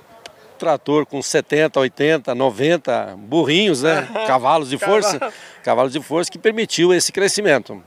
trator 0.59 1.05
com 1.05 1.21
70, 1.21 1.79
80, 1.79 2.35
90 2.35 3.15
burrinhos, 3.17 3.81
né? 3.81 4.07
cavalos 4.27 4.69
de 4.69 4.77
força, 4.77 5.31
cavalos 5.63 5.93
de 5.93 6.01
força 6.01 6.29
que 6.29 6.37
permitiu 6.37 6.93
esse 6.93 7.11
crescimento. 7.13 7.81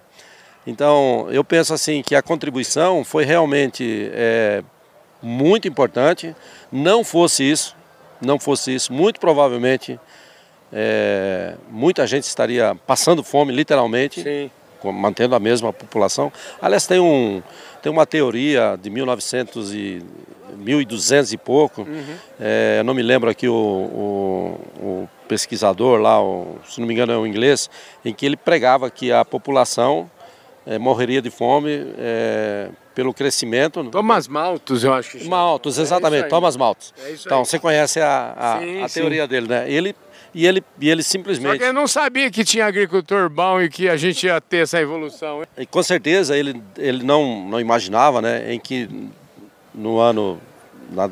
Então, 0.66 1.29
eu 1.31 1.44
penso 1.44 1.74
assim 1.74 2.03
que 2.03 2.14
a 2.14 2.22
contribuição 2.22 3.05
foi 3.05 3.24
realmente 3.24 4.11
é, 4.14 4.62
muito 5.22 5.68
importante. 5.68 6.35
Não 6.72 7.05
fosse 7.05 7.42
isso, 7.44 7.76
não 8.22 8.38
fosse 8.38 8.74
isso, 8.74 8.90
muito 8.92 9.20
provavelmente 9.20 10.00
é, 10.72 11.54
muita 11.70 12.06
gente 12.06 12.24
estaria 12.24 12.74
passando 12.87 13.22
fome, 13.22 13.52
literalmente. 13.52 14.22
Sim. 14.22 14.50
mantendo 14.92 15.35
a 15.35 15.40
mesma 15.40 15.72
população. 15.72 16.33
Aliás, 16.61 16.87
tem, 16.87 16.98
um, 16.98 17.42
tem 17.83 17.92
uma 17.92 18.06
teoria 18.06 18.78
de 18.80 18.88
1900 18.88 19.74
e 19.74 20.02
1200 20.56 21.33
e 21.33 21.37
pouco, 21.37 21.83
uhum. 21.83 22.16
é, 22.38 22.83
não 22.83 22.94
me 22.94 23.02
lembro 23.02 23.30
aqui 23.30 23.48
o, 23.48 23.54
o, 23.54 24.61
o 24.83 25.09
pesquisador 25.28 26.00
lá, 26.00 26.22
o, 26.22 26.59
se 26.68 26.80
não 26.80 26.87
me 26.87 26.94
engano 26.94 27.12
é 27.12 27.16
o 27.16 27.26
inglês, 27.26 27.70
em 28.04 28.12
que 28.12 28.26
ele 28.26 28.37
pregava 28.37 28.90
que 28.90 29.11
a 29.11 29.24
população 29.24 30.11
é, 30.66 30.78
morreria 30.78 31.22
de 31.22 31.30
fome 31.30 31.87
é, 31.98 32.68
pelo 32.94 33.14
crescimento. 33.14 33.83
Thomas 33.85 34.28
Malthus, 34.28 34.85
eu 34.85 34.92
acho 34.92 35.18
que. 35.18 35.28
Malthus, 35.28 35.78
é 35.78 35.83
exatamente, 35.83 36.24
é 36.24 36.28
Thomas 36.28 36.56
Malthus. 36.56 36.92
então, 37.24 37.44
você 37.44 37.59
conhece 37.59 38.00
a, 38.00 38.35
a, 38.37 38.59
sim, 38.61 38.83
a 38.83 38.88
teoria 38.88 39.22
sim. 39.22 39.28
dele, 39.28 39.48
né? 39.48 39.70
Ele 39.70 39.94
e 40.35 40.47
ele, 40.47 40.62
e 40.81 40.88
ele 40.88 41.03
simplesmente. 41.03 41.53
Só 41.53 41.59
que 41.59 41.64
ele 41.64 41.73
não 41.73 41.87
sabia 41.87 42.31
que 42.31 42.45
tinha 42.45 42.66
agricultor 42.66 43.29
bom 43.29 43.61
e 43.61 43.69
que 43.69 43.88
a 43.88 43.97
gente 43.97 44.27
ia 44.27 44.40
ter 44.40 44.59
essa 44.59 44.81
evolução. 44.81 45.43
E 45.57 45.66
com 45.66 45.83
certeza 45.83 46.37
ele, 46.37 46.62
ele 46.77 47.03
não, 47.03 47.49
não 47.49 47.61
imaginava 47.61 48.23
né, 48.23 48.53
em 48.53 48.61
que 48.61 48.88
no 49.75 49.99
ano, 49.99 50.40
na, 50.90 51.11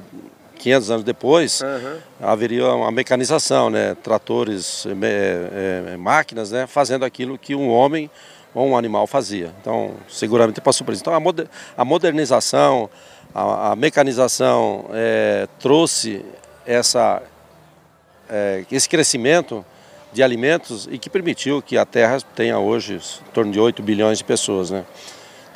500 0.59 0.91
anos 0.91 1.05
depois, 1.05 1.61
uhum. 1.61 1.99
haveria 2.21 2.67
uma 2.75 2.91
mecanização, 2.91 3.71
né, 3.71 3.95
tratores, 4.03 4.87
é, 4.87 5.93
é, 5.93 5.97
máquinas, 5.97 6.51
né, 6.51 6.67
fazendo 6.67 7.05
aquilo 7.05 7.39
que 7.39 7.55
um 7.55 7.69
homem 7.71 8.11
ou 8.55 8.69
um 8.69 8.77
animal 8.77 9.07
fazia. 9.07 9.53
Então, 9.61 9.95
seguramente 10.09 10.61
passou 10.61 10.85
por 10.85 10.93
isso. 10.93 11.03
Então, 11.03 11.15
a, 11.15 11.21
moder, 11.21 11.47
a 11.77 11.85
modernização, 11.85 12.91
a, 13.35 13.73
a 13.73 13.77
mecanização 13.77 14.87
é, 14.93 15.47
trouxe 15.59 16.25
essa 16.67 17.23
é, 18.29 18.65
esse 18.71 18.89
crescimento 18.89 19.65
de 20.13 20.23
alimentos 20.23 20.89
e 20.91 20.99
que 20.99 21.11
permitiu 21.11 21.61
que 21.61 21.77
a 21.77 21.85
Terra 21.85 22.19
tenha 22.35 22.59
hoje 22.59 22.95
em 22.95 23.33
torno 23.33 23.53
de 23.53 23.61
8 23.61 23.83
bilhões 23.83 24.19
de 24.19 24.25
pessoas, 24.25 24.71
né? 24.71 24.85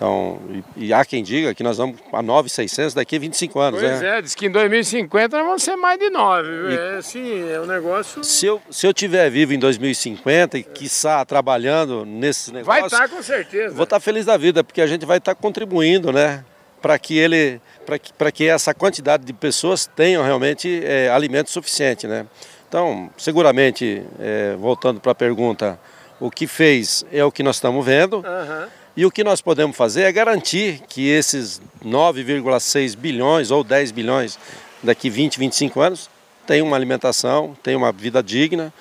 Então, 0.03 0.41
e, 0.77 0.87
e 0.87 0.93
há 0.93 1.05
quem 1.05 1.23
diga 1.23 1.55
que 1.55 1.63
nós 1.63 1.77
vamos 1.77 1.97
a 2.13 2.21
9,600 2.21 2.93
daqui 2.93 3.15
a 3.15 3.19
25 3.21 3.61
anos, 3.61 3.81
pois 3.81 4.01
né? 4.01 4.19
é, 4.19 4.23
diz 4.23 4.35
que 4.35 4.47
em 4.47 4.51
2050 4.51 5.37
nós 5.37 5.47
vamos 5.47 5.63
ser 5.63 5.77
mais 5.77 5.97
de 5.97 6.11
9. 6.11 6.49
E, 6.49 6.75
é 6.77 6.97
assim, 6.97 7.51
é 7.53 7.61
um 7.61 7.67
negócio... 7.67 8.25
Se 8.25 8.45
eu, 8.47 8.61
se 8.69 8.85
eu 8.85 8.93
tiver 8.93 9.31
vivo 9.31 9.53
em 9.53 9.61
2050 9.61 10.59
e, 10.59 10.65
quiçá, 10.65 11.25
trabalhando 11.25 12.05
nesses 12.05 12.49
negócios... 12.49 12.91
Vai 12.91 13.05
estar, 13.05 13.09
com 13.09 13.23
certeza. 13.23 13.75
Vou 13.77 13.85
estar 13.85 14.01
feliz 14.01 14.25
da 14.27 14.37
vida, 14.37 14.65
porque 14.65 14.81
a 14.81 14.89
gente 14.89 15.07
vai 15.07 15.19
estar 15.19 15.37
contribuindo, 15.37 16.11
né? 16.11 16.45
Para 16.81 16.99
que 16.99 17.17
ele... 17.17 17.61
Para 17.87 17.97
que, 17.97 18.13
que 18.33 18.49
essa 18.49 18.75
quantidade 18.75 19.25
de 19.25 19.33
pessoas 19.33 19.87
tenham 19.87 20.25
realmente 20.25 20.83
é, 20.85 21.11
alimento 21.11 21.49
suficiente, 21.49 22.09
né? 22.09 22.27
Então, 22.73 23.11
seguramente, 23.19 24.03
é, 24.19 24.57
voltando 24.59 24.99
para 24.99 25.13
a 25.13 25.15
pergunta, 25.15 25.79
o 26.19 26.31
que 26.31 26.47
fez 26.47 27.05
é 27.13 27.23
o 27.23 27.31
que 27.31 27.43
nós 27.43 27.57
estamos 27.57 27.85
vendo. 27.85 28.17
Uhum. 28.17 28.69
E 28.97 29.05
o 29.05 29.11
que 29.11 29.23
nós 29.23 29.43
podemos 29.43 29.77
fazer 29.77 30.05
é 30.05 30.13
garantir 30.13 30.81
que 30.89 31.07
esses 31.07 31.61
9,6 31.85 32.97
bilhões 32.97 33.51
ou 33.51 33.63
10 33.63 33.91
bilhões 33.93 34.39
daqui 34.83 35.11
20, 35.11 35.39
25 35.39 35.81
anos 35.83 36.09
tenham 36.47 36.67
uma 36.67 36.75
alimentação, 36.75 37.55
tenham 37.63 37.83
uma 37.83 37.93
vida 37.93 38.23
digna 38.23 38.73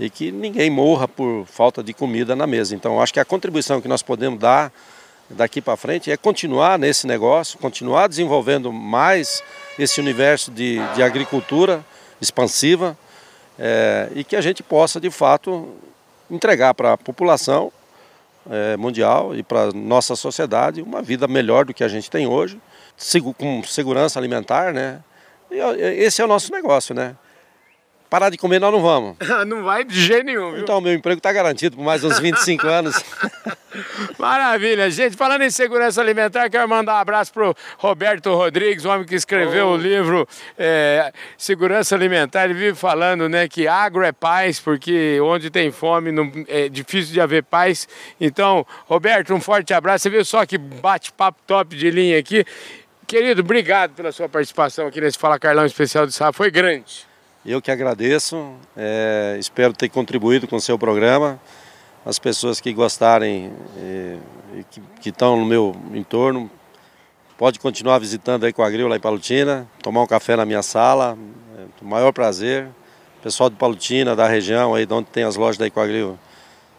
e 0.00 0.08
que 0.08 0.32
ninguém 0.32 0.70
morra 0.70 1.06
por 1.06 1.44
falta 1.44 1.82
de 1.82 1.92
comida 1.92 2.34
na 2.34 2.46
mesa. 2.46 2.74
Então, 2.74 2.98
acho 2.98 3.12
que 3.12 3.20
a 3.20 3.26
contribuição 3.26 3.78
que 3.78 3.88
nós 3.88 4.00
podemos 4.00 4.40
dar 4.40 4.72
daqui 5.28 5.60
para 5.60 5.76
frente 5.76 6.10
é 6.10 6.16
continuar 6.16 6.78
nesse 6.78 7.06
negócio, 7.06 7.58
continuar 7.58 8.08
desenvolvendo 8.08 8.72
mais 8.72 9.42
esse 9.78 10.00
universo 10.00 10.50
de, 10.50 10.78
de 10.94 11.02
agricultura 11.02 11.84
expansiva, 12.22 12.96
é, 13.58 14.10
e 14.14 14.24
que 14.24 14.36
a 14.36 14.40
gente 14.40 14.62
possa, 14.62 15.00
de 15.00 15.10
fato, 15.10 15.74
entregar 16.30 16.74
para 16.74 16.94
a 16.94 16.98
população 16.98 17.72
é, 18.50 18.76
mundial 18.76 19.34
e 19.34 19.42
para 19.42 19.64
a 19.64 19.72
nossa 19.72 20.16
sociedade 20.16 20.82
uma 20.82 21.00
vida 21.00 21.26
melhor 21.26 21.64
do 21.64 21.74
que 21.74 21.84
a 21.84 21.88
gente 21.88 22.10
tem 22.10 22.26
hoje, 22.26 22.60
com 23.36 23.62
segurança 23.64 24.18
alimentar, 24.18 24.72
né? 24.72 25.00
E 25.50 25.58
esse 26.02 26.20
é 26.20 26.24
o 26.24 26.28
nosso 26.28 26.52
negócio, 26.52 26.94
né? 26.94 27.16
Parar 28.08 28.30
de 28.30 28.38
comer 28.38 28.60
nós 28.60 28.72
não 28.72 28.80
vamos. 28.80 29.16
não 29.46 29.64
vai 29.64 29.84
de 29.84 30.00
jeito 30.00 30.24
nenhum, 30.24 30.52
viu? 30.52 30.62
Então, 30.62 30.80
meu 30.80 30.92
emprego 30.92 31.18
está 31.18 31.32
garantido 31.32 31.76
por 31.76 31.84
mais 31.84 32.04
uns 32.04 32.18
25 32.18 32.66
anos. 32.66 33.02
Maravilha, 34.18 34.88
gente. 34.90 35.16
Falando 35.16 35.42
em 35.42 35.50
segurança 35.50 36.00
alimentar, 36.00 36.48
quero 36.48 36.68
mandar 36.68 36.94
um 36.94 36.98
abraço 36.98 37.32
pro 37.32 37.54
Roberto 37.76 38.32
Rodrigues, 38.34 38.84
o 38.84 38.88
homem 38.88 39.04
que 39.04 39.14
escreveu 39.14 39.68
oh. 39.68 39.72
o 39.72 39.76
livro 39.76 40.28
é, 40.56 41.12
Segurança 41.36 41.94
Alimentar. 41.94 42.44
Ele 42.44 42.54
vive 42.54 42.76
falando 42.76 43.28
né, 43.28 43.48
que 43.48 43.66
agro 43.66 44.04
é 44.04 44.12
paz, 44.12 44.60
porque 44.60 45.18
onde 45.20 45.50
tem 45.50 45.72
fome 45.72 46.12
não, 46.12 46.30
é 46.46 46.68
difícil 46.68 47.12
de 47.12 47.20
haver 47.20 47.42
paz. 47.42 47.88
Então, 48.20 48.66
Roberto, 48.86 49.34
um 49.34 49.40
forte 49.40 49.74
abraço. 49.74 50.04
Você 50.04 50.10
viu 50.10 50.24
só 50.24 50.46
que 50.46 50.56
bate-papo 50.56 51.38
top 51.46 51.74
de 51.76 51.90
linha 51.90 52.18
aqui. 52.18 52.44
Querido, 53.06 53.42
obrigado 53.42 53.92
pela 53.94 54.12
sua 54.12 54.28
participação 54.28 54.86
aqui 54.86 55.00
nesse 55.00 55.18
Fala 55.18 55.38
Carlão 55.38 55.66
Especial 55.66 56.06
de 56.06 56.12
Sábado. 56.12 56.34
Foi 56.34 56.50
grande. 56.50 57.13
Eu 57.46 57.60
que 57.60 57.70
agradeço, 57.70 58.54
é, 58.74 59.36
espero 59.38 59.74
ter 59.74 59.90
contribuído 59.90 60.48
com 60.48 60.56
o 60.56 60.60
seu 60.62 60.78
programa. 60.78 61.38
As 62.02 62.18
pessoas 62.18 62.58
que 62.58 62.72
gostarem 62.72 63.52
é, 63.76 64.16
que 64.98 65.10
estão 65.10 65.36
no 65.36 65.44
meu 65.44 65.76
entorno, 65.92 66.50
pode 67.36 67.58
continuar 67.58 67.98
visitando 67.98 68.44
a 68.44 68.48
Ecoagril 68.48 68.88
lá 68.88 68.96
em 68.96 69.00
Palutina, 69.00 69.68
tomar 69.82 70.02
um 70.02 70.06
café 70.06 70.36
na 70.36 70.46
minha 70.46 70.62
sala, 70.62 71.18
é, 71.58 71.66
o 71.82 71.86
maior 71.86 72.12
prazer. 72.12 72.66
Pessoal 73.22 73.50
de 73.50 73.56
Palutina, 73.56 74.16
da 74.16 74.26
região, 74.26 74.74
aí 74.74 74.86
de 74.86 74.94
onde 74.94 75.08
tem 75.10 75.24
as 75.24 75.36
lojas 75.36 75.58
da 75.58 75.66
Ecoagril, 75.66 76.18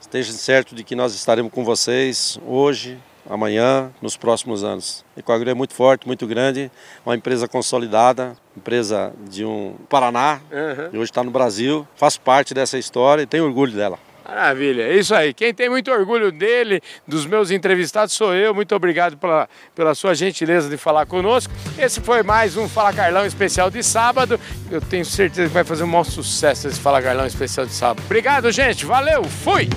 estejam 0.02 0.34
certo 0.34 0.74
de 0.74 0.84
que 0.84 0.96
nós 0.96 1.14
estaremos 1.14 1.52
com 1.52 1.64
vocês 1.64 2.40
hoje, 2.44 2.98
amanhã, 3.30 3.92
nos 4.02 4.16
próximos 4.16 4.64
anos. 4.64 5.04
Ecoagro 5.18 5.50
é 5.50 5.54
muito 5.54 5.74
forte, 5.74 6.08
muito 6.08 6.26
grande, 6.28 6.72
uma 7.06 7.16
empresa 7.16 7.48
consolidada, 7.48 8.36
empresa 8.56 9.14
de 9.30 9.44
um 9.46 9.76
Paraná, 9.90 10.40
uhum. 10.52 10.90
e 10.94 10.98
hoje 10.98 11.12
está 11.12 11.24
no 11.24 11.32
Brasil. 11.32 11.88
Faço 11.96 12.20
parte 12.22 12.54
dessa 12.54 12.78
história 12.78 13.24
e 13.24 13.26
tenho 13.26 13.46
orgulho 13.46 13.72
dela. 13.72 14.00
Maravilha, 14.28 14.82
é 14.82 14.98
isso 14.98 15.14
aí. 15.14 15.36
Quem 15.36 15.54
tem 15.54 15.70
muito 15.70 15.92
orgulho 15.92 16.32
dele, 16.32 16.82
dos 17.08 17.28
meus 17.28 17.52
entrevistados, 17.52 18.16
sou 18.16 18.34
eu. 18.34 18.56
Muito 18.56 18.76
obrigado 18.76 19.16
pela, 19.18 19.48
pela 19.76 19.94
sua 19.94 20.16
gentileza 20.16 20.68
de 20.68 20.78
falar 20.78 21.06
conosco. 21.06 21.54
Esse 21.78 22.02
foi 22.02 22.24
mais 22.24 22.58
um 22.58 22.68
Fala 22.68 22.92
Carlão 22.92 23.24
especial 23.24 23.70
de 23.70 23.84
sábado. 23.84 24.40
Eu 24.72 24.82
tenho 24.82 25.06
certeza 25.06 25.48
que 25.48 25.54
vai 25.54 25.64
fazer 25.64 25.84
um 25.84 25.88
maior 25.88 26.06
sucesso 26.06 26.68
esse 26.68 26.80
Fala 26.80 27.04
Carlão 27.04 27.28
especial 27.28 27.68
de 27.68 27.74
sábado. 27.74 28.04
Obrigado, 28.04 28.52
gente. 28.52 28.84
Valeu, 28.84 29.24
fui! 29.26 29.70